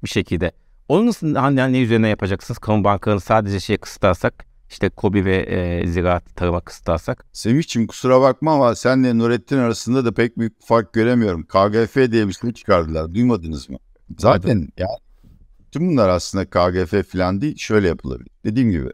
bir 0.04 0.08
şekilde. 0.08 0.52
Onu 0.88 1.06
nasıl 1.06 1.34
hani 1.34 1.72
ne 1.72 1.80
üzerine 1.80 2.08
yapacaksınız? 2.08 2.58
Kamu 2.58 2.84
bankalarını 2.84 3.20
sadece 3.20 3.60
şeye 3.60 3.76
kısıtlarsak 3.76 4.46
işte 4.72 4.88
kobi 4.88 5.24
ve 5.24 5.36
e, 5.36 5.86
ziraat 5.86 6.36
tarıma 6.36 6.60
kısıtlarsak. 6.60 7.26
Semih'ciğim 7.32 7.86
kusura 7.86 8.20
bakma 8.20 8.54
ama 8.54 8.74
senle 8.74 9.18
Nurettin 9.18 9.58
arasında 9.58 10.04
da 10.04 10.12
pek 10.12 10.38
büyük 10.38 10.66
fark 10.66 10.92
göremiyorum. 10.92 11.42
KGF 11.42 12.12
diye 12.12 12.28
bir 12.28 12.32
şey 12.32 12.52
çıkardılar. 12.52 13.14
Duymadınız 13.14 13.70
mı? 13.70 13.78
Zaten 14.18 14.68
ya 14.78 14.86
tüm 15.72 15.88
bunlar 15.88 16.08
aslında 16.08 16.44
KGF 16.44 17.12
falan 17.12 17.40
değil. 17.40 17.56
Şöyle 17.56 17.88
yapılabilir. 17.88 18.30
Dediğim 18.44 18.70
gibi 18.70 18.90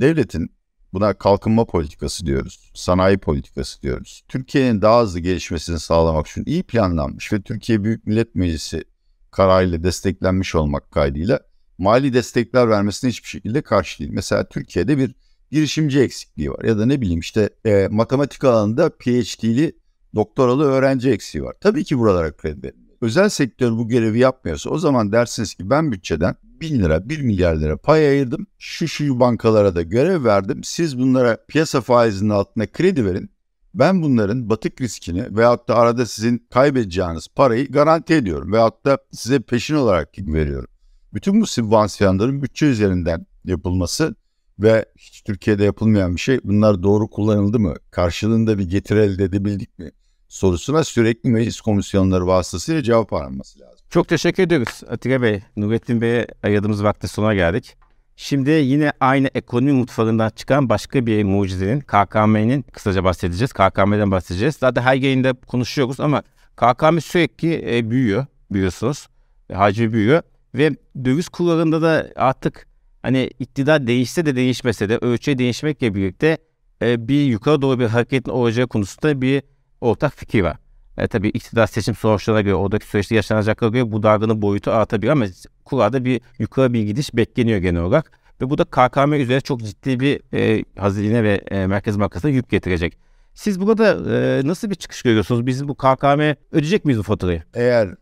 devletin 0.00 0.50
buna 0.92 1.14
kalkınma 1.14 1.64
politikası 1.64 2.26
diyoruz. 2.26 2.70
Sanayi 2.74 3.18
politikası 3.18 3.82
diyoruz. 3.82 4.22
Türkiye'nin 4.28 4.82
daha 4.82 5.02
hızlı 5.02 5.20
gelişmesini 5.20 5.78
sağlamak 5.78 6.26
için 6.26 6.44
iyi 6.46 6.62
planlanmış 6.62 7.32
ve 7.32 7.42
Türkiye 7.42 7.84
Büyük 7.84 8.06
Millet 8.06 8.34
Meclisi 8.34 8.84
kararıyla 9.30 9.82
desteklenmiş 9.82 10.54
olmak 10.54 10.90
kaydıyla 10.90 11.40
mali 11.78 12.12
destekler 12.12 12.68
vermesine 12.68 13.10
hiçbir 13.10 13.28
şekilde 13.28 13.62
karşı 13.62 13.98
değil. 13.98 14.10
Mesela 14.12 14.48
Türkiye'de 14.48 14.98
bir 14.98 15.14
girişimci 15.50 16.00
eksikliği 16.00 16.50
var 16.50 16.64
ya 16.64 16.78
da 16.78 16.86
ne 16.86 17.00
bileyim 17.00 17.20
işte 17.20 17.50
e, 17.64 17.88
matematik 17.90 18.44
alanında 18.44 18.90
PhD'li 18.90 19.76
doktoralı 20.14 20.64
öğrenci 20.64 21.10
eksiği 21.10 21.44
var. 21.44 21.54
Tabii 21.60 21.84
ki 21.84 21.98
buralara 21.98 22.36
kredi 22.36 22.62
verin. 22.62 22.86
Özel 23.00 23.28
sektör 23.28 23.72
bu 23.72 23.88
görevi 23.88 24.18
yapmıyorsa 24.18 24.70
o 24.70 24.78
zaman 24.78 25.12
dersiniz 25.12 25.54
ki 25.54 25.70
ben 25.70 25.92
bütçeden 25.92 26.36
1000 26.42 26.80
lira 26.80 27.08
1 27.08 27.20
milyar 27.20 27.56
lira 27.56 27.76
pay 27.76 28.08
ayırdım. 28.08 28.46
Şu 28.58 28.88
şu 28.88 29.20
bankalara 29.20 29.74
da 29.74 29.82
görev 29.82 30.24
verdim. 30.24 30.64
Siz 30.64 30.98
bunlara 30.98 31.38
piyasa 31.48 31.80
faizinin 31.80 32.30
altına 32.30 32.66
kredi 32.66 33.04
verin. 33.04 33.30
Ben 33.74 34.02
bunların 34.02 34.50
batık 34.50 34.80
riskini 34.80 35.36
veyahut 35.36 35.68
da 35.68 35.76
arada 35.76 36.06
sizin 36.06 36.46
kaybedeceğiniz 36.50 37.28
parayı 37.28 37.72
garanti 37.72 38.14
ediyorum. 38.14 38.52
Veyahut 38.52 38.84
da 38.84 38.98
size 39.12 39.40
peşin 39.40 39.74
olarak 39.74 40.18
veriyorum. 40.18 40.68
Bütün 41.14 41.40
bu 41.40 41.46
sübvansiyonların 41.46 42.42
bütçe 42.42 42.66
üzerinden 42.66 43.26
yapılması 43.44 44.14
ve 44.58 44.84
hiç 44.98 45.22
Türkiye'de 45.22 45.64
yapılmayan 45.64 46.14
bir 46.14 46.20
şey 46.20 46.40
bunlar 46.44 46.82
doğru 46.82 47.08
kullanıldı 47.10 47.58
mı? 47.58 47.74
Karşılığında 47.90 48.58
bir 48.58 48.70
getiri 48.70 48.98
elde 48.98 49.24
edebildik 49.24 49.78
mi? 49.78 49.90
sorusuna 50.28 50.84
sürekli 50.84 51.30
meclis 51.30 51.60
komisyonları 51.60 52.26
vasıtasıyla 52.26 52.82
cevap 52.82 53.12
aranması 53.12 53.60
lazım. 53.60 53.86
Çok 53.90 54.08
teşekkür 54.08 54.42
ediyoruz 54.42 54.82
Atilla 54.90 55.22
Bey. 55.22 55.42
Nurettin 55.56 56.00
Bey'e 56.00 56.26
ayırdığımız 56.42 56.84
vakti 56.84 57.08
sona 57.08 57.34
geldik. 57.34 57.76
Şimdi 58.16 58.50
yine 58.50 58.92
aynı 59.00 59.28
ekonomi 59.34 59.72
mutfağından 59.72 60.30
çıkan 60.30 60.68
başka 60.68 61.06
bir 61.06 61.24
mucizenin 61.24 61.80
KKM'nin 61.80 62.62
kısaca 62.62 63.04
bahsedeceğiz. 63.04 63.52
KKM'den 63.52 64.10
bahsedeceğiz. 64.10 64.56
Zaten 64.56 64.82
her 64.82 64.94
yayında 64.94 65.32
konuşuyoruz 65.32 66.00
ama 66.00 66.22
KKM 66.56 66.98
sürekli 66.98 67.76
e, 67.76 67.90
büyüyor 67.90 68.26
biliyorsunuz. 68.50 69.06
Hacmi 69.52 69.92
büyüyor 69.92 70.22
ve 70.56 70.70
döviz 71.04 71.28
kurlarında 71.28 71.82
da 71.82 72.08
artık 72.16 72.66
hani 73.02 73.30
iktidar 73.38 73.86
değişse 73.86 74.26
de 74.26 74.36
değişmese 74.36 74.88
de 74.88 74.98
ölçüye 74.98 75.38
değişmekle 75.38 75.94
birlikte 75.94 76.38
e, 76.82 77.08
bir 77.08 77.24
yukarı 77.24 77.62
doğru 77.62 77.78
bir 77.78 77.86
hareketin 77.86 78.30
olacağı 78.30 78.66
konusunda 78.66 79.20
bir 79.20 79.42
ortak 79.80 80.14
fikir 80.14 80.42
var. 80.42 80.56
E, 80.98 81.06
tabii 81.06 81.28
iktidar 81.28 81.66
seçim 81.66 81.94
sonuçlarına 81.94 82.40
göre 82.40 82.54
oradaki 82.54 82.86
süreçte 82.86 83.14
yaşanacaklara 83.14 83.70
göre 83.70 83.92
bu 83.92 84.02
dargının 84.02 84.42
boyutu 84.42 84.70
artabilir 84.70 85.10
ama 85.10 85.26
kurada 85.64 86.04
bir 86.04 86.20
yukarı 86.38 86.72
bir 86.72 86.82
gidiş 86.82 87.14
bekleniyor 87.14 87.58
genel 87.58 87.82
olarak. 87.82 88.12
Ve 88.40 88.50
bu 88.50 88.58
da 88.58 88.64
KKM 88.64 89.12
üzerine 89.12 89.40
çok 89.40 89.60
ciddi 89.60 90.00
bir 90.00 90.20
e, 90.34 90.64
hazine 90.78 91.24
ve 91.24 91.34
e, 91.50 91.66
Merkez 91.66 92.00
Bankası'na 92.00 92.30
yük 92.30 92.50
getirecek. 92.50 92.98
Siz 93.34 93.60
burada 93.60 94.14
e, 94.16 94.46
nasıl 94.46 94.70
bir 94.70 94.74
çıkış 94.74 95.02
görüyorsunuz? 95.02 95.46
Biz 95.46 95.68
bu 95.68 95.74
KKM 95.74 96.34
ödeyecek 96.52 96.84
miyiz 96.84 96.98
bu 96.98 97.02
faturayı? 97.02 97.42
Eğer 97.54 97.94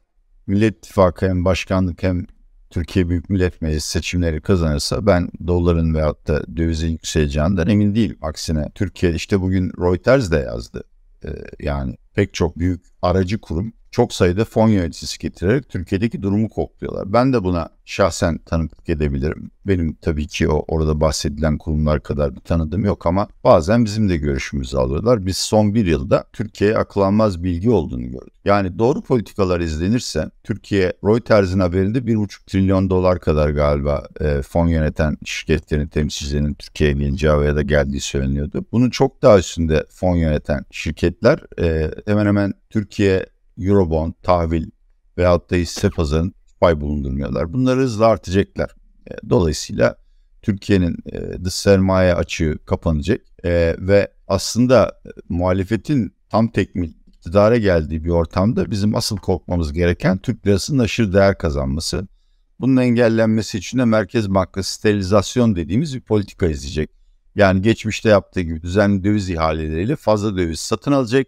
Millet 0.47 0.77
İttifakı 0.77 1.29
hem 1.29 1.45
başkanlık 1.45 2.03
hem 2.03 2.27
Türkiye 2.75 3.09
Büyük 3.09 3.31
Millet 3.31 3.63
Meclisi 3.63 3.89
seçimleri 3.89 4.41
kazanırsa 4.41 5.07
ben 5.07 5.31
doların 5.47 5.95
veyahut 5.95 6.29
da 6.29 6.57
dövizin 6.57 6.89
yükseleceğinden 6.89 7.67
emin 7.67 7.95
değilim. 7.95 8.19
Aksine 8.23 8.71
Türkiye 8.75 9.15
işte 9.15 9.41
bugün 9.41 9.73
Reuters 9.81 10.31
de 10.31 10.37
yazdı. 10.37 10.85
Ee, 11.25 11.29
yani 11.61 11.97
pek 12.15 12.35
çok 12.35 12.59
büyük 12.59 12.85
aracı 13.03 13.41
kurum 13.41 13.73
çok 13.95 14.13
sayıda 14.13 14.45
fon 14.45 14.69
yöneticisi 14.69 15.19
getirerek 15.19 15.69
Türkiye'deki 15.69 16.23
durumu 16.23 16.49
kokluyorlar. 16.49 17.13
Ben 17.13 17.33
de 17.33 17.45
buna 17.45 17.69
şahsen 17.85 18.39
tanıklık 18.39 18.89
edebilirim. 18.89 19.51
Benim 19.67 19.95
tabii 19.95 20.27
ki 20.27 20.49
o 20.49 20.65
orada 20.69 21.01
bahsedilen 21.01 21.59
kurumlar 21.59 22.03
kadar 22.03 22.37
bir 22.37 22.41
tanıdığım 22.41 22.85
yok 22.85 23.07
ama 23.07 23.29
bazen 23.45 23.85
bizim 23.85 24.09
de 24.09 24.17
görüşümüzü 24.17 24.77
alıyorlar. 24.77 25.27
Biz 25.27 25.37
son 25.37 25.75
bir 25.75 25.87
yılda 25.87 26.25
Türkiye'ye 26.33 26.77
aklanmaz 26.77 27.45
bilgi 27.45 27.71
olduğunu 27.71 28.11
gördük. 28.11 28.35
Yani 28.45 28.79
doğru 28.79 29.03
politikalar 29.03 29.61
izlenirse 29.61 30.31
Türkiye 30.45 30.93
Reuters'in 31.05 31.61
haberinde 31.61 31.99
1,5 31.99 32.47
trilyon 32.47 32.91
dolar 32.91 33.21
kadar 33.21 33.51
galiba 33.51 34.07
e, 34.21 34.43
fon 34.43 34.67
yöneten 34.67 35.17
şirketlerin 35.25 35.87
temsilcilerinin 35.87 36.55
Türkiye'ye 36.55 36.97
geleceği 36.97 37.39
veya 37.39 37.57
da 37.57 37.63
geldiği 37.63 38.01
söyleniyordu. 38.01 38.65
Bunun 38.73 38.91
çok 38.91 39.23
daha 39.23 39.39
üstünde 39.39 39.87
fon 39.91 40.17
yöneten 40.17 40.65
şirketler 40.71 41.39
e, 41.61 41.91
hemen 42.07 42.27
hemen 42.27 42.53
Türkiye 42.71 43.27
Eurobond, 43.59 44.13
tahvil 44.23 44.71
veyahut 45.19 45.51
da 45.51 45.57
hisse 45.57 45.91
pazarın 45.91 46.35
pay 46.61 46.81
bulundurmuyorlar. 46.81 47.53
Bunları 47.53 47.81
hızla 47.81 48.07
artacaklar. 48.07 48.75
E, 49.11 49.31
dolayısıyla 49.31 49.97
Türkiye'nin 50.43 50.97
e, 51.13 51.45
dış 51.45 51.55
sermaye 51.55 52.15
açığı 52.15 52.59
kapanacak 52.67 53.21
e, 53.45 53.77
ve 53.79 54.13
aslında 54.29 55.03
muhalefetin 55.29 56.15
tam 56.29 56.49
tekmil 56.49 56.93
iktidara 57.07 57.57
geldiği 57.57 58.05
bir 58.05 58.11
ortamda 58.11 58.71
bizim 58.71 58.95
asıl 58.95 59.17
korkmamız 59.17 59.73
gereken 59.73 60.19
Türk 60.19 60.47
lirasının 60.47 60.79
aşırı 60.79 61.13
değer 61.13 61.39
kazanması. 61.39 62.09
Bunun 62.61 62.77
engellenmesi 62.77 63.59
için 63.59 63.79
de 63.79 63.85
Merkez 63.85 64.31
Bankası 64.35 64.75
sterilizasyon 64.75 65.57
dediğimiz 65.57 65.95
bir 65.95 66.01
politika 66.01 66.47
izleyecek. 66.47 66.91
Yani 67.35 67.63
geçmişte 67.63 68.09
yaptığı 68.09 68.41
gibi 68.41 68.63
düzenli 68.63 69.05
döviz 69.05 69.31
ihaleleriyle 69.31 69.97
fazla 69.97 70.37
döviz 70.37 70.61
satın 70.61 70.93
alacak 70.93 71.27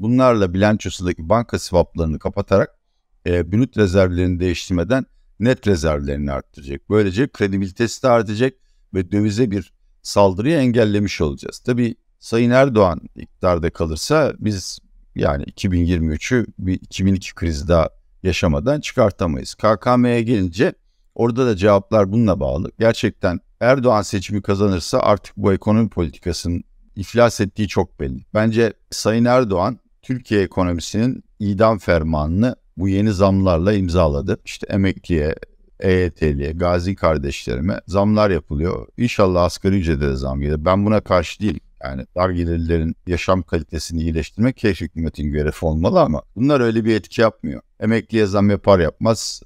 Bunlarla 0.00 0.54
bilançosundaki 0.54 1.28
banka 1.28 1.58
swaplarını 1.58 2.18
kapatarak 2.18 2.78
e, 3.26 3.52
brüt 3.52 3.76
rezervlerini 3.76 4.40
değiştirmeden 4.40 5.06
net 5.40 5.66
rezervlerini 5.66 6.32
arttıracak. 6.32 6.90
Böylece 6.90 7.28
kredibilitesi 7.28 8.02
de 8.02 8.08
artacak 8.08 8.54
ve 8.94 9.12
dövize 9.12 9.50
bir 9.50 9.72
saldırıyı 10.02 10.56
engellemiş 10.56 11.20
olacağız. 11.20 11.58
Tabii 11.58 11.94
Sayın 12.18 12.50
Erdoğan 12.50 13.00
iktidarda 13.16 13.70
kalırsa 13.70 14.32
biz 14.38 14.78
yani 15.14 15.44
2023'ü 15.44 16.46
bir 16.58 16.74
2002 16.74 17.34
krizi 17.34 17.68
daha 17.68 17.88
yaşamadan 18.22 18.80
çıkartamayız. 18.80 19.54
KKM'ye 19.54 20.22
gelince 20.22 20.72
orada 21.14 21.46
da 21.46 21.56
cevaplar 21.56 22.12
bununla 22.12 22.40
bağlı. 22.40 22.70
Gerçekten 22.78 23.40
Erdoğan 23.60 24.02
seçimi 24.02 24.42
kazanırsa 24.42 25.00
artık 25.00 25.36
bu 25.36 25.52
ekonomi 25.52 25.88
politikasının 25.88 26.64
iflas 26.96 27.40
ettiği 27.40 27.68
çok 27.68 28.00
belli. 28.00 28.24
Bence 28.34 28.72
Sayın 28.90 29.24
Erdoğan 29.24 29.78
Türkiye 30.08 30.42
ekonomisinin 30.42 31.24
idam 31.38 31.78
fermanını 31.78 32.56
bu 32.76 32.88
yeni 32.88 33.12
zamlarla 33.12 33.72
imzaladı. 33.72 34.38
İşte 34.44 34.66
emekliye, 34.70 35.34
EYT'liye, 35.80 36.52
gazi 36.52 36.94
kardeşlerime 36.94 37.80
zamlar 37.86 38.30
yapılıyor. 38.30 38.86
İnşallah 38.96 39.42
asgari 39.42 39.78
ücrete 39.78 40.00
de 40.00 40.16
zam 40.16 40.40
gelir. 40.40 40.64
Ben 40.64 40.86
buna 40.86 41.00
karşı 41.00 41.40
değilim. 41.40 41.60
Yani 41.84 42.06
dar 42.16 42.30
gelirlerin 42.30 42.96
yaşam 43.06 43.42
kalitesini 43.42 44.02
iyileştirmek 44.02 44.56
keşke 44.56 44.84
hükümetin 44.84 45.32
görevi 45.32 45.52
olmalı 45.62 46.00
ama 46.00 46.22
bunlar 46.36 46.60
öyle 46.60 46.84
bir 46.84 46.94
etki 46.96 47.20
yapmıyor. 47.20 47.60
Emekliye 47.80 48.26
zam 48.26 48.50
yapar 48.50 48.78
yapmaz 48.78 49.42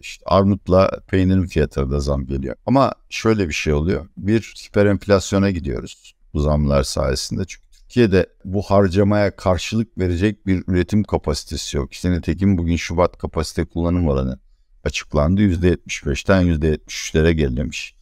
işte 0.00 0.24
armutla 0.26 0.90
peynirin 1.08 1.46
fiyatları 1.46 1.90
da 1.90 2.00
zam 2.00 2.26
geliyor. 2.26 2.56
Ama 2.66 2.92
şöyle 3.08 3.48
bir 3.48 3.54
şey 3.54 3.72
oluyor. 3.72 4.06
Bir 4.16 4.54
hiper 4.66 4.86
enflasyona 4.86 5.50
gidiyoruz 5.50 6.14
bu 6.34 6.40
zamlar 6.40 6.82
sayesinde. 6.82 7.44
Çünkü 7.46 7.69
Türkiye'de 7.90 8.26
bu 8.44 8.62
harcamaya 8.62 9.36
karşılık 9.36 9.98
verecek 9.98 10.46
bir 10.46 10.64
üretim 10.66 11.02
kapasitesi 11.02 11.76
yok. 11.76 11.92
İşte 11.92 12.12
nitekim 12.12 12.58
bugün 12.58 12.76
Şubat 12.76 13.18
kapasite 13.18 13.64
kullanım 13.64 14.08
oranı 14.08 14.38
açıklandı. 14.84 15.40
%75'ten 15.40 16.42
%73'lere 16.42 17.30
gerilemiş. 17.30 17.94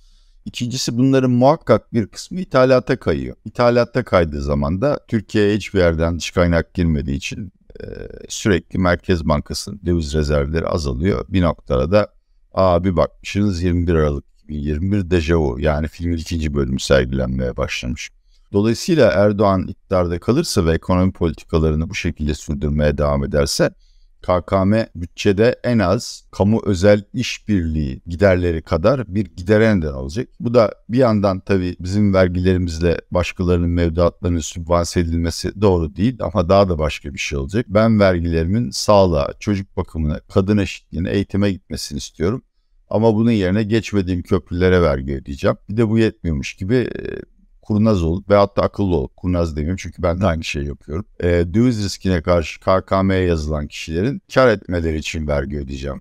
İkincisi 0.44 0.98
bunların 0.98 1.30
muhakkak 1.30 1.92
bir 1.94 2.06
kısmı 2.06 2.40
ithalata 2.40 2.98
kayıyor. 2.98 3.36
İthalatta 3.44 4.04
kaydığı 4.04 4.42
zaman 4.42 4.80
da 4.80 5.00
Türkiye'ye 5.08 5.56
hiçbir 5.56 5.78
yerden 5.78 6.18
dış 6.18 6.30
kaynak 6.30 6.74
girmediği 6.74 7.16
için 7.16 7.52
e, 7.80 7.84
sürekli 8.28 8.78
Merkez 8.78 9.28
Bankası'nın 9.28 9.80
döviz 9.86 10.14
rezervleri 10.14 10.66
azalıyor. 10.66 11.24
Bir 11.28 11.42
noktada 11.42 11.90
da 11.92 12.08
aa 12.54 12.84
bir 12.84 12.96
bakmışsınız 12.96 13.62
21 13.62 13.94
Aralık 13.94 14.24
2021 14.44 15.10
dejavu 15.10 15.60
yani 15.60 15.88
filmin 15.88 16.16
ikinci 16.16 16.54
bölümü 16.54 16.80
sergilenmeye 16.80 17.56
başlamış. 17.56 18.10
Dolayısıyla 18.52 19.10
Erdoğan 19.10 19.66
iktidarda 19.66 20.20
kalırsa 20.20 20.66
ve 20.66 20.72
ekonomi 20.72 21.12
politikalarını 21.12 21.90
bu 21.90 21.94
şekilde 21.94 22.34
sürdürmeye 22.34 22.98
devam 22.98 23.24
ederse 23.24 23.70
KKM 24.22 24.74
bütçede 24.94 25.60
en 25.64 25.78
az 25.78 26.24
kamu 26.30 26.62
özel 26.64 27.04
işbirliği 27.14 28.02
giderleri 28.06 28.62
kadar 28.62 29.14
bir 29.14 29.24
gidere 29.36 29.76
neden 29.78 29.92
olacak. 29.92 30.28
Bu 30.40 30.54
da 30.54 30.72
bir 30.88 30.98
yandan 30.98 31.40
tabii 31.40 31.76
bizim 31.80 32.14
vergilerimizle 32.14 33.00
başkalarının 33.10 33.70
mevduatlarının 33.70 34.38
sübvanse 34.38 35.00
edilmesi 35.00 35.60
doğru 35.60 35.96
değil 35.96 36.16
ama 36.20 36.48
daha 36.48 36.68
da 36.68 36.78
başka 36.78 37.14
bir 37.14 37.18
şey 37.18 37.38
olacak. 37.38 37.66
Ben 37.68 38.00
vergilerimin 38.00 38.70
sağlığa, 38.70 39.32
çocuk 39.40 39.76
bakımına, 39.76 40.20
kadın 40.20 40.58
eşitliğine, 40.58 41.10
eğitime 41.10 41.52
gitmesini 41.52 41.98
istiyorum. 41.98 42.42
Ama 42.90 43.14
bunun 43.14 43.30
yerine 43.30 43.62
geçmediğim 43.62 44.22
köprülere 44.22 44.82
vergi 44.82 45.14
ödeyeceğim. 45.14 45.56
Bir 45.68 45.76
de 45.76 45.88
bu 45.88 45.98
yetmiyormuş 45.98 46.54
gibi 46.54 46.88
kurnaz 47.68 48.02
ol 48.02 48.22
veyahut 48.28 48.56
da 48.56 48.62
akıllı 48.62 48.96
ol. 48.96 49.08
Kurnaz 49.16 49.56
demiyorum 49.56 49.76
çünkü 49.82 50.02
ben 50.02 50.20
de 50.20 50.26
aynı 50.26 50.44
şeyi 50.44 50.66
yapıyorum. 50.66 51.04
E, 51.20 51.26
döviz 51.28 51.84
riskine 51.84 52.22
karşı 52.22 52.60
KKM'ye 52.60 53.20
yazılan 53.20 53.66
kişilerin 53.66 54.22
kar 54.34 54.48
etmeleri 54.48 54.96
için 54.96 55.26
vergi 55.26 55.58
ödeyeceğim. 55.58 56.00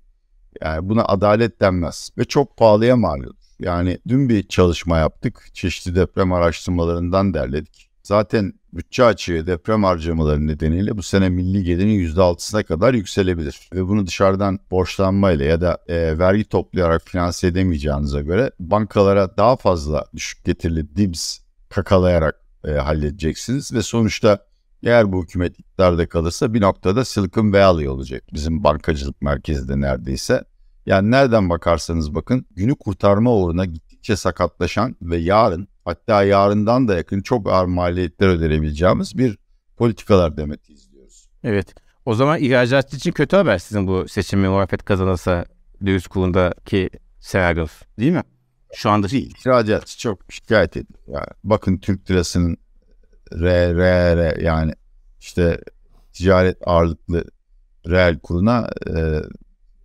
Yani 0.62 0.90
buna 0.90 1.06
adalet 1.06 1.62
denmez 1.62 2.10
ve 2.18 2.26
çok 2.26 2.58
pahalıya 2.58 2.96
mal 2.96 3.20
olur. 3.20 3.36
Yani 3.60 4.00
dün 4.08 4.30
bir 4.30 4.48
çalışma 4.48 4.98
yaptık. 4.98 5.50
Çeşitli 5.54 5.96
deprem 5.96 6.34
araştırmalarından 6.34 7.34
derledik. 7.34 7.90
Zaten 8.04 8.54
bütçe 8.74 9.04
açığı 9.04 9.48
deprem 9.48 9.84
harcamaları 9.84 10.48
nedeniyle 10.48 10.98
bu 10.98 11.04
sene 11.04 11.30
milli 11.30 11.64
gelirin 11.64 12.08
%6'sına 12.16 12.64
kadar 12.64 12.94
yükselebilir. 12.94 13.70
Ve 13.74 13.88
bunu 13.88 14.08
dışarıdan 14.08 14.60
borçlanmayla 14.72 15.46
ya 15.46 15.62
da 15.62 15.78
e, 15.88 16.20
vergi 16.20 16.46
toplayarak 16.46 17.02
finanse 17.06 17.48
edemeyeceğinize 17.48 18.22
göre 18.22 18.52
bankalara 18.60 19.38
daha 19.38 19.56
fazla 19.56 20.06
düşük 20.16 20.46
getirili 20.46 20.96
DIBS 20.96 21.47
kakalayarak 21.70 22.36
e, 22.66 22.72
halledeceksiniz 22.72 23.74
ve 23.74 23.82
sonuçta 23.82 24.46
eğer 24.84 25.12
bu 25.12 25.24
hükümet 25.24 25.60
iktidarda 25.60 26.10
kalırsa 26.10 26.54
bir 26.54 26.62
noktada 26.62 27.06
Silicon 27.06 27.54
Valley 27.54 27.90
olacak 27.90 28.24
bizim 28.34 28.64
bankacılık 28.64 29.22
merkezinde 29.22 29.82
neredeyse. 29.82 30.44
Yani 30.86 31.12
nereden 31.12 31.50
bakarsanız 31.50 32.16
bakın 32.16 32.46
günü 32.52 32.76
kurtarma 32.76 33.34
uğruna 33.34 33.66
gittikçe 33.66 34.16
sakatlaşan 34.16 34.96
ve 35.02 35.18
yarın 35.18 35.68
hatta 35.86 36.24
yarından 36.24 36.88
da 36.88 36.96
yakın 36.96 37.22
çok 37.22 37.50
ağır 37.50 37.66
maliyetler 37.66 38.28
ödenebileceğimiz 38.28 39.18
bir 39.18 39.38
politikalar 39.78 40.38
demeti 40.38 40.74
izliyoruz. 40.74 41.30
Evet. 41.44 41.76
O 42.06 42.14
zaman 42.14 42.40
ihracatçı 42.40 42.98
için 42.98 43.12
kötü 43.12 43.36
haber 43.36 43.58
sizin 43.58 43.88
bu 43.88 44.08
seçimi 44.08 44.48
muhalefet 44.48 44.86
kazanırsa 44.86 45.46
döviz 45.86 46.08
kurundaki 46.08 46.90
senaryos 47.20 47.72
değil 48.00 48.12
mi? 48.12 48.24
Şu 48.74 48.90
anda 48.90 49.10
değil. 49.10 49.36
İhracatçı 49.40 50.00
çok 50.00 50.20
şikayet 50.30 50.78
ediyor. 50.78 51.00
Yani 51.08 51.28
bakın 51.44 51.78
Türk 51.78 52.12
lirasının 52.12 52.58
R, 53.34 53.76
R, 53.76 54.18
R 54.18 54.44
yani 54.44 54.74
işte 55.20 55.62
ticaret 56.14 56.58
ağırlıklı 56.66 57.26
reel 57.88 58.20
kuruna 58.20 58.70
e, 58.96 59.22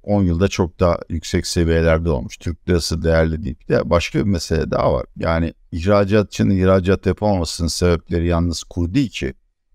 10 0.03 0.23
yılda 0.23 0.49
çok 0.49 0.81
daha 0.81 0.99
yüksek 1.09 1.47
seviyelerde 1.47 2.11
olmuş. 2.11 2.37
Türk 2.37 2.69
lirası 2.69 3.03
değerli 3.03 3.45
değil. 3.45 3.57
Bir 3.61 3.75
de 3.75 3.91
başka 3.91 4.19
bir 4.19 4.25
mesele 4.25 4.71
daha 4.71 4.93
var. 4.93 5.07
Yani 5.17 5.55
ihracatçının 5.73 6.51
ihracat 6.51 7.07
yapamamasının 7.07 7.69
sebepleri 7.69 8.27
yalnız 8.27 8.63
kur 8.63 8.95
değil 8.95 9.11
ki. 9.11 9.35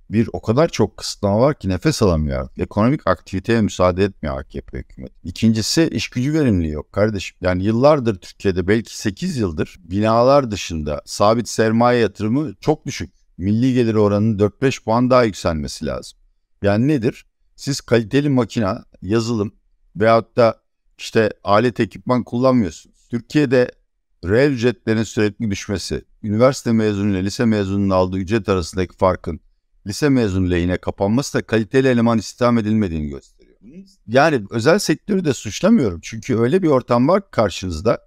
Bir 0.09 0.29
o 0.33 0.41
kadar 0.41 0.69
çok 0.69 0.97
kısıtlama 0.97 1.39
var 1.39 1.59
ki 1.59 1.69
nefes 1.69 2.01
alamıyor. 2.01 2.49
Ekonomik 2.57 3.07
aktiviteye 3.07 3.61
müsaade 3.61 4.03
etmiyor 4.03 4.39
AKP 4.39 4.77
hükümeti. 4.77 5.13
İkincisi 5.23 5.87
iş 5.87 6.09
gücü 6.09 6.33
verimliliği 6.33 6.73
yok 6.73 6.93
kardeşim. 6.93 7.37
Yani 7.41 7.63
yıllardır 7.63 8.15
Türkiye'de 8.15 8.67
belki 8.67 8.97
8 8.97 9.37
yıldır 9.37 9.75
binalar 9.79 10.51
dışında 10.51 11.01
sabit 11.05 11.49
sermaye 11.49 11.99
yatırımı 11.99 12.55
çok 12.61 12.85
düşük. 12.85 13.13
Milli 13.37 13.73
gelir 13.73 13.95
oranının 13.95 14.37
4-5 14.37 14.83
puan 14.83 15.09
daha 15.09 15.23
yükselmesi 15.23 15.85
lazım. 15.85 16.19
Yani 16.61 16.87
nedir? 16.87 17.25
Siz 17.55 17.81
kaliteli 17.81 18.29
makina, 18.29 18.85
yazılım 19.01 19.55
veyahut 19.95 20.37
da 20.37 20.61
işte 20.97 21.31
alet 21.43 21.79
ekipman 21.79 22.23
kullanmıyorsunuz. 22.23 23.07
Türkiye'de 23.09 23.71
reel 24.25 24.51
ücretlerin 24.51 25.03
sürekli 25.03 25.51
düşmesi, 25.51 26.05
üniversite 26.23 26.71
mezunu 26.71 27.11
ile 27.11 27.23
lise 27.23 27.45
mezununun 27.45 27.89
aldığı 27.89 28.17
ücret 28.17 28.49
arasındaki 28.49 28.97
farkın 28.97 29.39
lise 29.87 30.09
mezunu 30.09 30.51
lehine 30.51 30.77
kapanması 30.77 31.37
da 31.37 31.41
kaliteli 31.41 31.87
eleman 31.87 32.17
istihdam 32.17 32.57
edilmediğini 32.57 33.07
gösteriyor. 33.07 33.57
Yani 34.07 34.43
özel 34.49 34.79
sektörü 34.79 35.25
de 35.25 35.33
suçlamıyorum. 35.33 35.99
Çünkü 36.03 36.37
öyle 36.37 36.63
bir 36.63 36.67
ortam 36.67 37.07
var 37.07 37.31
karşınızda. 37.31 37.99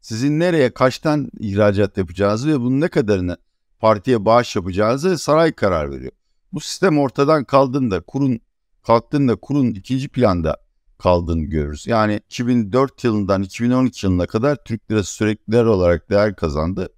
Sizin 0.00 0.40
nereye 0.40 0.74
kaçtan 0.74 1.30
ihracat 1.38 1.98
yapacağınızı 1.98 2.48
ve 2.48 2.60
bunun 2.60 2.80
ne 2.80 2.88
kadarını 2.88 3.36
partiye 3.80 4.24
bağış 4.24 4.56
yapacağınızı 4.56 5.18
saray 5.18 5.52
karar 5.52 5.90
veriyor. 5.90 6.12
Bu 6.52 6.60
sistem 6.60 6.98
ortadan 6.98 7.44
kaldığında 7.44 8.00
kurun 8.00 8.40
kalktığında 8.82 9.36
kurun 9.36 9.70
ikinci 9.70 10.08
planda 10.08 10.56
kaldığını 10.98 11.44
görürüz. 11.44 11.86
Yani 11.86 12.20
2004 12.26 13.04
yılından 13.04 13.42
2012 13.42 14.06
yılına 14.06 14.26
kadar 14.26 14.64
Türk 14.64 14.90
lirası 14.90 15.12
sürekliler 15.12 15.64
olarak 15.64 16.10
değer 16.10 16.36
kazandı. 16.36 16.88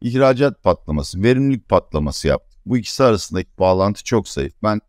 İhracat 0.00 0.62
patlaması, 0.62 1.22
verimlilik 1.22 1.68
patlaması 1.68 2.28
yaptı. 2.28 2.53
Bu 2.66 2.76
ikisi 2.76 3.04
arasındaki 3.04 3.48
bağlantı 3.58 4.04
çok 4.04 4.28
zayıf. 4.28 4.52
Ben 4.62 4.80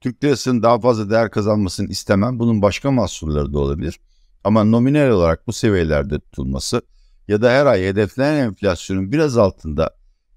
Türk 0.00 0.24
lirasının 0.24 0.62
daha 0.62 0.80
fazla 0.80 1.10
değer 1.10 1.30
kazanmasını 1.30 1.88
istemem. 1.88 2.38
Bunun 2.38 2.62
başka 2.62 2.90
mahsurları 2.90 3.52
da 3.52 3.58
olabilir. 3.58 4.00
Ama 4.44 4.64
nominal 4.64 5.10
olarak 5.10 5.46
bu 5.46 5.52
seviyelerde 5.52 6.20
tutulması 6.20 6.82
ya 7.28 7.42
da 7.42 7.50
her 7.50 7.66
ay 7.66 7.82
hedeflenen 7.82 8.44
enflasyonun 8.44 9.12
biraz 9.12 9.38
altında 9.38 9.90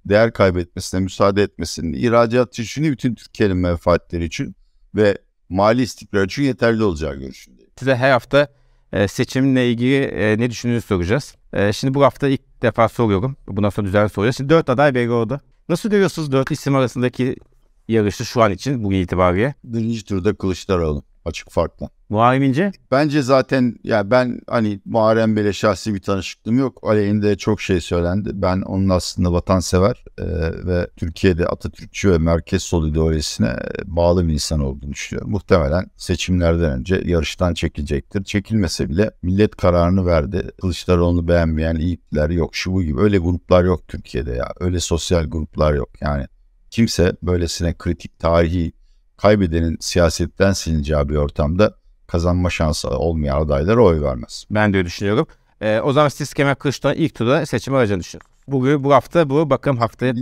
değer 0.06 0.34
kaybetmesine 0.34 1.00
müsaade 1.00 1.44
etmesinin 1.44 1.94
ihracatçı 1.94 2.62
için 2.62 2.84
bütün 2.84 3.16
Türkiye'nin 3.16 3.58
menfaatleri 3.58 4.26
için 4.26 4.56
ve 4.96 5.18
mali 5.50 5.82
istikrar 5.82 6.26
için 6.26 6.44
yeterli 6.44 6.84
olacağı 6.84 7.16
görüşündeyim. 7.16 7.72
Size 7.80 7.96
her 7.96 8.12
hafta 8.12 8.48
e, 8.94 9.08
seçimle 9.08 9.72
ilgili 9.72 10.04
e, 10.04 10.40
ne 10.40 10.50
düşündüğünüzü 10.50 10.88
soracağız. 10.88 11.36
E, 11.54 11.74
şimdi 11.74 11.94
bu 11.94 12.04
hafta 12.04 12.28
ilk 12.28 12.62
defa 12.62 12.90
soruyorum. 12.90 13.36
Bundan 13.48 13.70
sonra 13.70 13.88
düzenli 13.88 14.10
soracağız. 14.10 14.38
Şimdi 14.38 14.50
dört 14.50 14.70
aday 14.70 14.96
belli 14.96 15.12
oldu. 15.12 15.42
Nasıl 15.70 15.90
görüyorsunuz 15.90 16.32
dört 16.32 16.52
isim 16.52 16.76
arasındaki 16.76 17.36
yarışı 17.88 18.26
şu 18.26 18.42
an 18.42 18.52
için 18.52 18.84
bugün 18.84 18.98
itibariyle? 18.98 19.56
Birinci 19.64 20.06
turda 20.06 20.36
Kılıçdaroğlu 20.36 21.04
açık 21.26 21.52
farkla. 21.52 21.90
Muharrem 22.10 22.44
İnce? 22.44 22.72
Bence 22.92 23.22
zaten 23.22 23.76
ya 23.84 24.12
ben 24.12 24.42
hani 24.48 24.80
Muharrem 24.86 25.36
Bey'le 25.36 25.54
şahsi 25.54 25.94
bir 25.94 26.02
tanışıklığım 26.02 26.60
yok. 26.60 26.80
Aleyhinde 26.84 27.38
çok 27.38 27.62
şey 27.62 27.82
söylendi. 27.82 28.30
Ben 28.34 28.62
onun 28.62 28.90
aslında 28.90 29.34
vatansever 29.34 30.04
e, 30.18 30.26
ve 30.68 30.88
Türkiye'de 30.98 31.46
Atatürkçü 31.46 32.12
ve 32.12 32.18
merkez 32.18 32.64
sol 32.64 32.88
ideolojisine 32.88 33.56
bağlı 33.86 34.28
bir 34.28 34.34
insan 34.34 34.60
olduğunu 34.60 34.92
düşünüyorum. 34.92 35.32
Muhtemelen 35.32 35.86
seçimlerden 35.98 36.80
önce 36.80 37.02
yarıştan 37.06 37.54
çekilecektir. 37.54 38.24
Çekilmese 38.24 38.90
bile 38.90 39.12
millet 39.22 39.56
kararını 39.56 40.06
verdi. 40.06 40.52
Kılıçdaroğlu'nu 40.62 41.28
beğenmeyen 41.28 41.76
iyiler 41.76 42.30
yok. 42.30 42.56
Şu 42.56 42.74
bu 42.74 42.84
gibi 42.84 43.00
öyle 43.00 43.18
gruplar 43.18 43.64
yok 43.64 43.88
Türkiye'de 43.88 44.32
ya. 44.32 44.48
Öyle 44.60 44.80
sosyal 44.80 45.26
gruplar 45.26 45.74
yok. 45.74 45.90
Yani 46.02 46.26
kimse 46.70 47.14
böylesine 47.24 47.74
kritik 47.74 48.20
tarihi 48.20 48.72
kaybedenin 49.22 49.78
siyasetten 49.80 50.52
silineceği 50.52 51.10
bir 51.10 51.16
ortamda 51.16 51.74
kazanma 52.08 52.50
şansı 52.50 52.90
olmayan 52.90 53.42
adaylara 53.42 53.82
oy 53.82 54.02
vermez. 54.02 54.46
Ben 54.52 54.74
de 54.74 54.78
öyle 54.78 54.88
düşünüyorum. 54.88 55.28
Ee, 55.62 55.80
o 55.80 55.94
zaman 55.94 56.10
siz 56.10 56.34
Kemal 56.34 56.56
Kılıçdaroğlu 56.56 56.98
ilk 56.98 57.16
turda 57.16 57.46
seçim 57.46 57.76
alacağını 57.76 58.00
düşünüyorsunuz. 58.00 58.40
Bugün 58.48 58.84
bu 58.84 58.94
hafta 58.94 59.30
bu 59.30 59.50
bakalım 59.50 59.78
haftaya. 59.78 60.14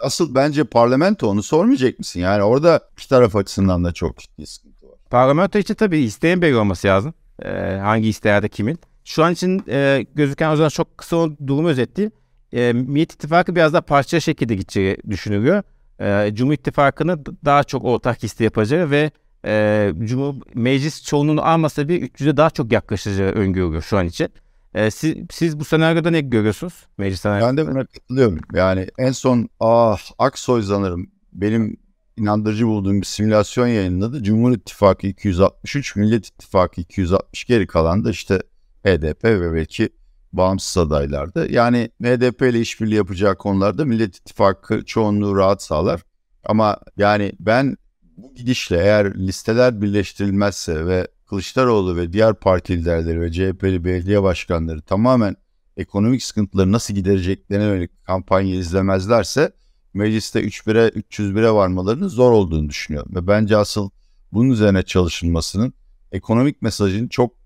Asıl 0.00 0.34
bence 0.34 0.64
parlamento 0.64 1.28
onu 1.28 1.42
sormayacak 1.42 1.98
mısın? 1.98 2.20
Yani 2.20 2.42
orada 2.42 2.80
iki 2.92 3.08
taraf 3.08 3.36
açısından 3.36 3.84
da 3.84 3.92
çok 3.92 4.18
ciddi 4.18 4.46
sıkıntı 4.46 4.86
var. 4.86 4.94
Parlamento 5.10 5.58
için 5.58 5.74
tabii 5.74 5.98
isteyen 5.98 6.42
belli 6.42 6.56
olması 6.56 6.88
lazım. 6.88 7.14
Ee, 7.42 7.78
hangi 7.82 8.08
isteğerde 8.08 8.48
kimin. 8.48 8.78
Şu 9.04 9.24
an 9.24 9.32
için 9.32 9.64
e, 9.68 10.06
gözüken 10.14 10.50
o 10.50 10.56
zaman 10.56 10.68
çok 10.68 10.98
kısa 10.98 11.16
durumu 11.46 11.68
özetleyeyim. 11.68 12.12
E, 12.52 12.72
Millet 12.72 13.12
İttifakı 13.12 13.56
biraz 13.56 13.72
daha 13.72 13.82
parça 13.82 14.20
şekilde 14.20 14.54
gideceği 14.54 14.98
düşünülüyor. 15.10 15.62
E, 16.00 16.30
Cumhur 16.34 16.52
İttifakı'nı 16.52 17.24
daha 17.44 17.64
çok 17.64 17.84
ortak 17.84 18.24
liste 18.24 18.44
yapacağı 18.44 18.90
ve 18.90 19.10
e, 19.44 19.92
Cumhur 20.04 20.34
Meclis 20.54 21.04
çoğunluğunu 21.04 21.42
almasa 21.42 21.88
bir 21.88 22.02
300'e 22.02 22.36
daha 22.36 22.50
çok 22.50 22.72
yaklaşacağı 22.72 23.30
öngörüyor 23.30 23.82
şu 23.82 23.98
an 23.98 24.06
için. 24.06 24.28
E, 24.74 24.90
siz, 24.90 25.16
siz 25.30 25.60
bu 25.60 25.64
senaryoda 25.64 26.10
ne 26.10 26.20
görüyorsunuz? 26.20 26.86
Meclis 26.98 27.24
Ben 27.24 27.56
de 27.56 27.66
buna 27.66 27.86
katılıyorum. 27.86 28.38
Yani 28.54 28.86
en 28.98 29.12
son 29.12 29.48
ah 29.60 30.00
Aksoy 30.18 30.62
sanırım 30.62 31.10
benim 31.32 31.76
inandırıcı 32.16 32.66
bulduğum 32.66 33.00
bir 33.00 33.06
simülasyon 33.06 33.66
yayınladı. 33.66 34.22
Cumhur 34.22 34.52
İttifakı 34.52 35.06
263, 35.06 35.96
Millet 35.96 36.26
İttifakı 36.26 36.80
260 36.80 37.44
geri 37.44 37.66
kalan 37.66 38.04
da 38.04 38.10
işte 38.10 38.42
HDP 38.84 39.24
ve 39.24 39.54
belki 39.54 39.88
bağımsız 40.32 40.76
adaylardı. 40.76 41.52
Yani 41.52 41.90
HDP 42.02 42.42
ile 42.42 42.60
işbirliği 42.60 42.94
yapacağı 42.94 43.36
konularda 43.36 43.84
Millet 43.84 44.16
İttifakı 44.16 44.84
çoğunluğu 44.84 45.36
rahat 45.36 45.62
sağlar. 45.62 46.02
Ama 46.44 46.78
yani 46.96 47.32
ben 47.40 47.76
bu 48.16 48.34
gidişle 48.34 48.76
eğer 48.76 49.14
listeler 49.14 49.82
birleştirilmezse 49.82 50.86
ve 50.86 51.08
Kılıçdaroğlu 51.26 51.96
ve 51.96 52.12
diğer 52.12 52.34
parti 52.34 52.78
liderleri 52.78 53.20
ve 53.20 53.32
CHP'li 53.32 53.84
belediye 53.84 54.22
başkanları 54.22 54.82
tamamen 54.82 55.36
ekonomik 55.76 56.22
sıkıntıları 56.22 56.72
nasıl 56.72 56.94
gidereceklerine 56.94 57.64
yönelik 57.64 58.04
kampanya 58.04 58.54
izlemezlerse 58.54 59.52
mecliste 59.94 60.40
3-1'e 60.40 60.88
301'e 60.88 61.50
varmalarının 61.50 62.08
zor 62.08 62.32
olduğunu 62.32 62.68
düşünüyorum. 62.68 63.14
Ve 63.14 63.26
bence 63.26 63.56
asıl 63.56 63.90
bunun 64.32 64.50
üzerine 64.50 64.82
çalışılmasının 64.82 65.72
ekonomik 66.12 66.62
mesajını 66.62 67.08
çok 67.08 67.37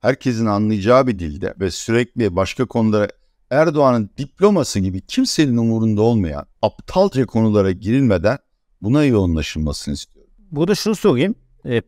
herkesin 0.00 0.46
anlayacağı 0.46 1.06
bir 1.06 1.18
dilde 1.18 1.54
ve 1.60 1.70
sürekli 1.70 2.36
başka 2.36 2.64
konulara 2.64 3.08
Erdoğan'ın 3.50 4.10
diploması 4.18 4.80
gibi 4.80 5.00
kimsenin 5.00 5.56
umurunda 5.56 6.02
olmayan 6.02 6.46
aptalca 6.62 7.26
konulara 7.26 7.70
girilmeden 7.70 8.38
buna 8.82 9.04
yoğunlaşılmasını 9.04 9.94
istiyorum. 9.94 10.30
Burada 10.50 10.74
şunu 10.74 10.94
sorayım. 10.96 11.34
E, 11.66 11.82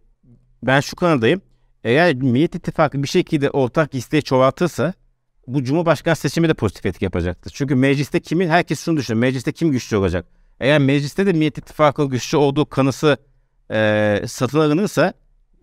ben 0.62 0.80
şu 0.80 0.96
kanadayım. 0.96 1.42
Eğer 1.84 2.14
Millet 2.14 2.54
İttifakı 2.54 3.02
bir 3.02 3.08
şekilde 3.08 3.50
ortak 3.50 3.94
isteği 3.94 4.22
çoğaltırsa 4.22 4.94
bu 5.46 5.64
Cumhurbaşkanı 5.64 6.16
seçimi 6.16 6.48
de 6.48 6.54
pozitif 6.54 6.86
etki 6.86 7.04
yapacaktır. 7.04 7.52
Çünkü 7.54 7.74
mecliste 7.74 8.20
kimin, 8.20 8.48
herkes 8.48 8.80
şunu 8.80 8.96
düşünüyor. 8.96 9.20
Mecliste 9.20 9.52
kim 9.52 9.70
güçlü 9.70 9.96
olacak? 9.96 10.26
Eğer 10.60 10.78
mecliste 10.78 11.26
de 11.26 11.32
Millet 11.32 11.58
İttifakı'nın 11.58 12.08
güçlü 12.08 12.38
olduğu 12.38 12.66
kanısı 12.66 13.16
e, 13.70 14.22
satın 14.26 14.58
alınırsa 14.58 15.14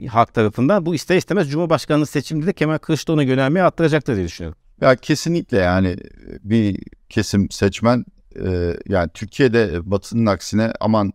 halk 0.07 0.33
tarafından 0.33 0.85
bu 0.85 0.95
ister 0.95 1.17
istemez 1.17 1.51
Cumhurbaşkanlığı 1.51 2.05
seçiminde 2.05 2.47
de 2.47 2.53
Kemal 2.53 2.77
Kılıçdaroğlu'na 2.77 3.23
yönelmeyi 3.23 3.63
arttıracaktır 3.63 4.15
diye 4.15 4.25
düşünüyorum. 4.25 4.59
Ya 4.81 4.95
kesinlikle 4.95 5.57
yani 5.57 5.97
bir 6.43 6.77
kesim 7.09 7.51
seçmen 7.51 8.05
e, 8.45 8.77
yani 8.87 9.09
Türkiye'de 9.13 9.91
Batı'nın 9.91 10.25
aksine 10.25 10.73
aman 10.79 11.13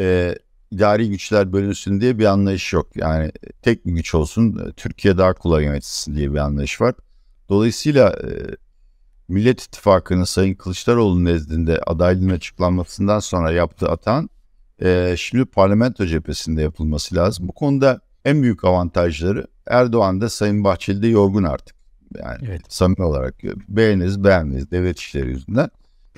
e, 0.00 0.34
idari 0.70 1.10
güçler 1.10 1.52
bölünsün 1.52 2.00
diye 2.00 2.18
bir 2.18 2.24
anlayış 2.24 2.72
yok. 2.72 2.96
Yani 2.96 3.32
tek 3.62 3.86
bir 3.86 3.92
güç 3.92 4.14
olsun 4.14 4.72
Türkiye 4.76 5.18
daha 5.18 5.32
kolay 5.32 5.64
yönetilsin 5.64 6.16
diye 6.16 6.32
bir 6.32 6.38
anlayış 6.38 6.80
var. 6.80 6.94
Dolayısıyla 7.48 8.10
e, 8.10 8.28
Millet 9.28 9.62
İttifakı'nın 9.62 10.24
Sayın 10.24 10.54
Kılıçdaroğlu 10.54 11.24
nezdinde 11.24 11.80
adaylığın 11.86 12.28
açıklanmasından 12.28 13.18
sonra 13.18 13.52
yaptığı 13.52 13.88
atan 13.88 14.30
e, 14.82 15.14
şimdi 15.18 15.44
parlamento 15.44 16.06
cephesinde 16.06 16.62
yapılması 16.62 17.14
lazım. 17.14 17.48
Bu 17.48 17.52
konuda 17.52 18.00
en 18.24 18.42
büyük 18.42 18.64
avantajları 18.64 19.46
Erdoğan 19.66 20.20
da 20.20 20.28
Sayın 20.28 20.64
Bahçeli 20.64 21.02
de 21.02 21.06
yorgun 21.06 21.44
artık. 21.44 21.76
Yani 22.18 22.38
evet. 22.48 22.62
samimi 22.68 23.04
olarak 23.04 23.34
beğeniriz 23.68 24.24
beğenmeyiz 24.24 24.70
devlet 24.70 24.98
işleri 24.98 25.28
yüzünden. 25.28 25.70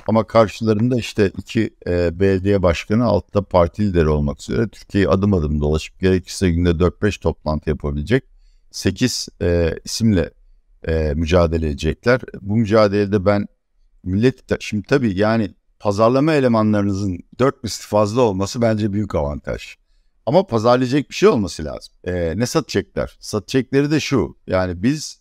Ama 0.09 0.27
karşılarında 0.27 0.97
işte 0.97 1.33
iki 1.39 1.75
e, 1.87 2.21
belediye 2.21 2.63
başkanı 2.63 3.05
altta 3.05 3.43
parti 3.43 3.83
lideri 3.83 4.09
olmak 4.09 4.41
üzere 4.41 4.69
Türkiye'yi 4.69 5.09
adım 5.09 5.35
adım 5.35 5.61
dolaşıp 5.61 6.01
gerekirse 6.01 6.51
günde 6.51 6.71
4-5 6.71 7.21
toplantı 7.21 7.71
yapabilecek 7.71 8.25
8 8.71 9.29
e, 9.43 9.79
isimle 9.85 10.31
e, 10.89 11.13
mücadele 11.15 11.67
edecekler. 11.67 12.21
Bu 12.41 12.57
mücadelede 12.57 13.27
ben 13.27 13.47
millet 14.05 14.63
şimdi 14.63 14.87
tabii 14.89 15.19
yani 15.19 15.55
pazarlama 15.79 16.33
elemanlarınızın 16.33 17.19
4 17.39 17.63
misli 17.63 17.87
fazla 17.87 18.21
olması 18.21 18.63
bence 18.63 18.93
büyük 18.93 19.15
avantaj. 19.15 19.77
Ama 20.27 20.47
pazarlayacak 20.47 21.11
bir 21.11 21.15
şey 21.15 21.29
olması 21.29 21.65
lazım. 21.65 21.95
E, 22.05 22.39
ne 22.39 22.47
satacaklar? 22.47 23.17
Satacakları 23.21 23.91
da 23.91 24.01
şu. 24.01 24.37
Yani 24.47 24.83
biz 24.83 25.21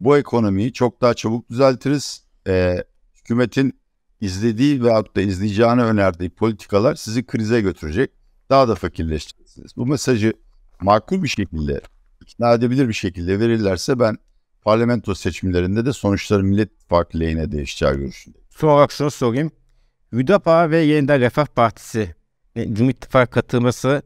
bu 0.00 0.18
ekonomiyi 0.18 0.72
çok 0.72 1.00
daha 1.00 1.14
çabuk 1.14 1.50
düzeltiriz. 1.50 2.24
E, 2.46 2.84
hükümetin 3.14 3.80
izlediği 4.20 4.84
ve 4.84 4.88
da 4.88 5.20
izleyeceğini 5.20 5.82
önerdiği 5.82 6.30
politikalar 6.30 6.94
sizi 6.94 7.26
krize 7.26 7.60
götürecek. 7.60 8.10
Daha 8.50 8.68
da 8.68 8.74
fakirleşeceksiniz. 8.74 9.76
Bu 9.76 9.86
mesajı 9.86 10.32
makul 10.80 11.22
bir 11.22 11.28
şekilde, 11.28 11.80
ikna 12.22 12.52
edebilir 12.52 12.88
bir 12.88 12.92
şekilde 12.92 13.40
verirlerse 13.40 14.00
ben 14.00 14.18
parlamento 14.62 15.14
seçimlerinde 15.14 15.86
de 15.86 15.92
sonuçların 15.92 16.46
Millet 16.46 16.72
İttifakı 16.72 17.20
lehine 17.20 17.52
değişeceği 17.52 17.96
görüşündeyim. 17.96 18.46
Son 18.50 18.68
olarak 18.68 18.92
şunu 18.92 19.10
sorayım. 19.10 19.50
Hüdap'a 20.12 20.70
ve 20.70 20.78
Yeniden 20.78 21.20
Refah 21.20 21.46
Partisi 21.46 22.14
Cumhur 22.72 22.90
İttifakı 22.90 23.30
katılmasını 23.30 24.02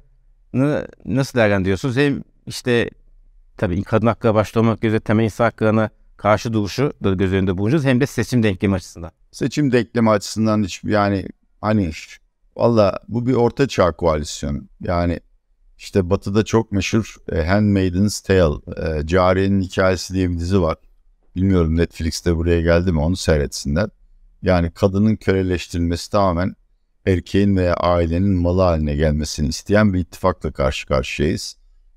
nasıl 1.04 1.38
değerlendiriyorsunuz? 1.38 1.96
Hem 1.96 2.22
işte 2.46 2.90
tabii 3.56 3.82
kadın 3.82 4.06
hakları 4.06 4.34
başta 4.34 4.60
olmak 4.60 4.84
üzere 4.84 5.00
temel 5.00 5.24
insan 5.24 5.44
haklarına 5.44 5.90
karşı 6.16 6.52
duruşu 6.52 6.92
da 7.04 7.14
göz 7.14 7.32
önünde 7.32 7.58
bulunacağız. 7.58 7.84
Hem 7.84 8.00
de 8.00 8.06
seçim 8.06 8.42
denklemi 8.42 8.74
açısından. 8.74 9.10
Seçim 9.30 9.72
denklemi 9.72 10.10
açısından 10.10 10.62
hiç 10.64 10.84
yani 10.84 11.26
hani 11.60 11.90
valla 12.56 12.98
bu 13.08 13.26
bir 13.26 13.34
orta 13.34 13.68
çağ 13.68 13.92
koalisyonu. 13.92 14.62
Yani 14.80 15.20
işte 15.78 16.10
Batı'da 16.10 16.44
çok 16.44 16.72
meşhur 16.72 17.16
e, 17.32 17.44
Handmaid's 17.44 18.20
Tale, 18.20 18.54
e, 18.76 19.06
Cariye'nin 19.06 19.60
Hikayesi 19.62 20.14
diye 20.14 20.30
bir 20.30 20.38
dizi 20.38 20.62
var. 20.62 20.76
Bilmiyorum 21.36 21.76
Netflix'te 21.76 22.36
buraya 22.36 22.60
geldi 22.60 22.92
mi 22.92 23.00
onu 23.00 23.16
seyretsinler. 23.16 23.90
Yani 24.42 24.70
kadının 24.70 25.16
köleleştirilmesi 25.16 26.10
tamamen 26.10 26.54
erkeğin 27.06 27.56
veya 27.56 27.74
ailenin 27.74 28.32
malı 28.32 28.62
haline 28.62 28.96
gelmesini 28.96 29.48
isteyen 29.48 29.94
bir 29.94 29.98
ittifakla 29.98 30.52
karşı 30.52 30.86
karşıyayız. 30.86 31.56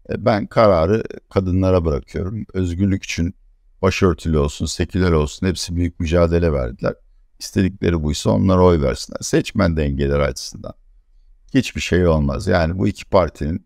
E, 0.09 0.25
ben 0.25 0.47
kararı 0.47 1.03
kadınlara 1.29 1.85
bırakıyorum. 1.85 2.45
Özgürlük 2.53 3.03
için 3.03 3.35
başörtülü 3.81 4.37
olsun, 4.37 4.65
seküler 4.65 5.11
olsun 5.11 5.47
hepsi 5.47 5.75
büyük 5.75 5.99
mücadele 5.99 6.53
verdiler. 6.53 6.93
İstedikleri 7.39 8.03
buysa 8.03 8.29
onlara 8.29 8.63
oy 8.65 8.81
versinler. 8.81 9.19
Seçmen 9.21 9.77
dengeleri 9.77 10.23
açısından. 10.23 10.73
Hiçbir 11.53 11.81
şey 11.81 12.07
olmaz. 12.07 12.47
Yani 12.47 12.77
bu 12.77 12.87
iki 12.87 13.05
partinin 13.05 13.65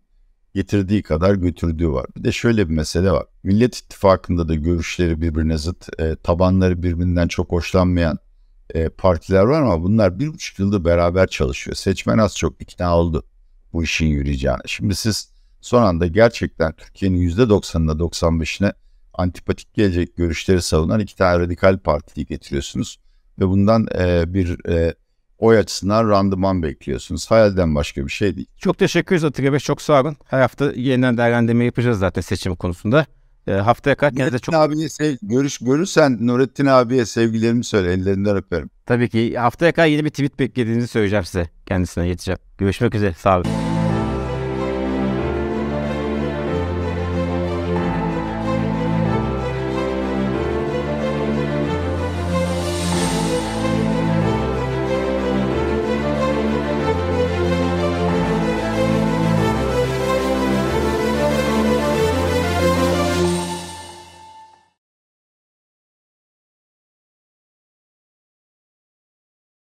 getirdiği 0.54 1.02
kadar 1.02 1.34
götürdüğü 1.34 1.90
var. 1.90 2.06
Bir 2.16 2.24
de 2.24 2.32
şöyle 2.32 2.68
bir 2.68 2.74
mesele 2.74 3.10
var. 3.10 3.26
Millet 3.42 3.76
İttifakı'nda 3.76 4.48
da 4.48 4.54
görüşleri 4.54 5.20
birbirine 5.20 5.58
zıt, 5.58 6.00
e, 6.00 6.16
tabanları 6.16 6.82
birbirinden 6.82 7.28
çok 7.28 7.52
hoşlanmayan 7.52 8.18
e, 8.74 8.88
partiler 8.88 9.42
var 9.42 9.62
ama 9.62 9.82
bunlar 9.82 10.18
bir 10.18 10.28
buçuk 10.28 10.58
yıldır 10.58 10.84
beraber 10.84 11.26
çalışıyor. 11.26 11.74
Seçmen 11.76 12.18
az 12.18 12.36
çok 12.36 12.62
ikna 12.62 12.98
oldu 12.98 13.22
bu 13.72 13.84
işin 13.84 14.06
yürüyeceğine. 14.06 14.58
Şimdi 14.66 14.94
siz 14.94 15.30
son 15.60 15.82
anda 15.82 16.06
gerçekten 16.06 16.72
Türkiye'nin 16.72 17.28
%90'ına 17.28 17.98
95'ine 17.98 18.72
antipatik 19.14 19.74
gelecek 19.74 20.16
görüşleri 20.16 20.62
savunan 20.62 21.00
iki 21.00 21.16
tane 21.16 21.38
radikal 21.38 21.78
partiyi 21.78 22.26
getiriyorsunuz. 22.26 22.98
Ve 23.38 23.48
bundan 23.48 23.88
e, 23.98 24.34
bir 24.34 24.68
e, 24.68 24.94
oy 25.38 25.58
açısından 25.58 26.08
randıman 26.08 26.62
bekliyorsunuz. 26.62 27.30
Hayalden 27.30 27.74
başka 27.74 28.04
bir 28.06 28.10
şey 28.10 28.36
değil. 28.36 28.46
Çok 28.58 28.78
teşekkür 28.78 29.16
ederiz 29.16 29.24
Atilla 29.24 29.52
Bey. 29.52 29.60
Çok 29.60 29.82
sağ 29.82 30.00
olun. 30.00 30.16
Her 30.24 30.40
hafta 30.40 30.72
yeniden 30.72 31.16
değerlendirme 31.16 31.64
yapacağız 31.64 31.98
zaten 31.98 32.20
seçim 32.20 32.56
konusunda. 32.56 33.06
E, 33.48 33.52
haftaya 33.52 33.96
kadar 33.96 34.14
kendinize 34.14 34.38
çok... 34.38 34.54
abiye 34.54 34.88
sev... 34.88 35.16
görüş 35.22 35.58
görürsen 35.58 36.26
Nurettin 36.26 36.66
abiye 36.66 37.06
sevgilerimi 37.06 37.64
söyle. 37.64 37.92
Ellerinden 37.92 38.36
öperim. 38.36 38.70
Tabii 38.86 39.08
ki. 39.08 39.38
Haftaya 39.38 39.72
kadar 39.72 39.86
yeni 39.86 40.04
bir 40.04 40.10
tweet 40.10 40.38
beklediğinizi 40.38 40.86
söyleyeceğim 40.86 41.24
size. 41.24 41.50
Kendisine 41.66 42.08
yeteceğim. 42.08 42.38
Görüşmek 42.58 42.94
üzere. 42.94 43.14
Sağ 43.14 43.36
olun. 43.38 43.67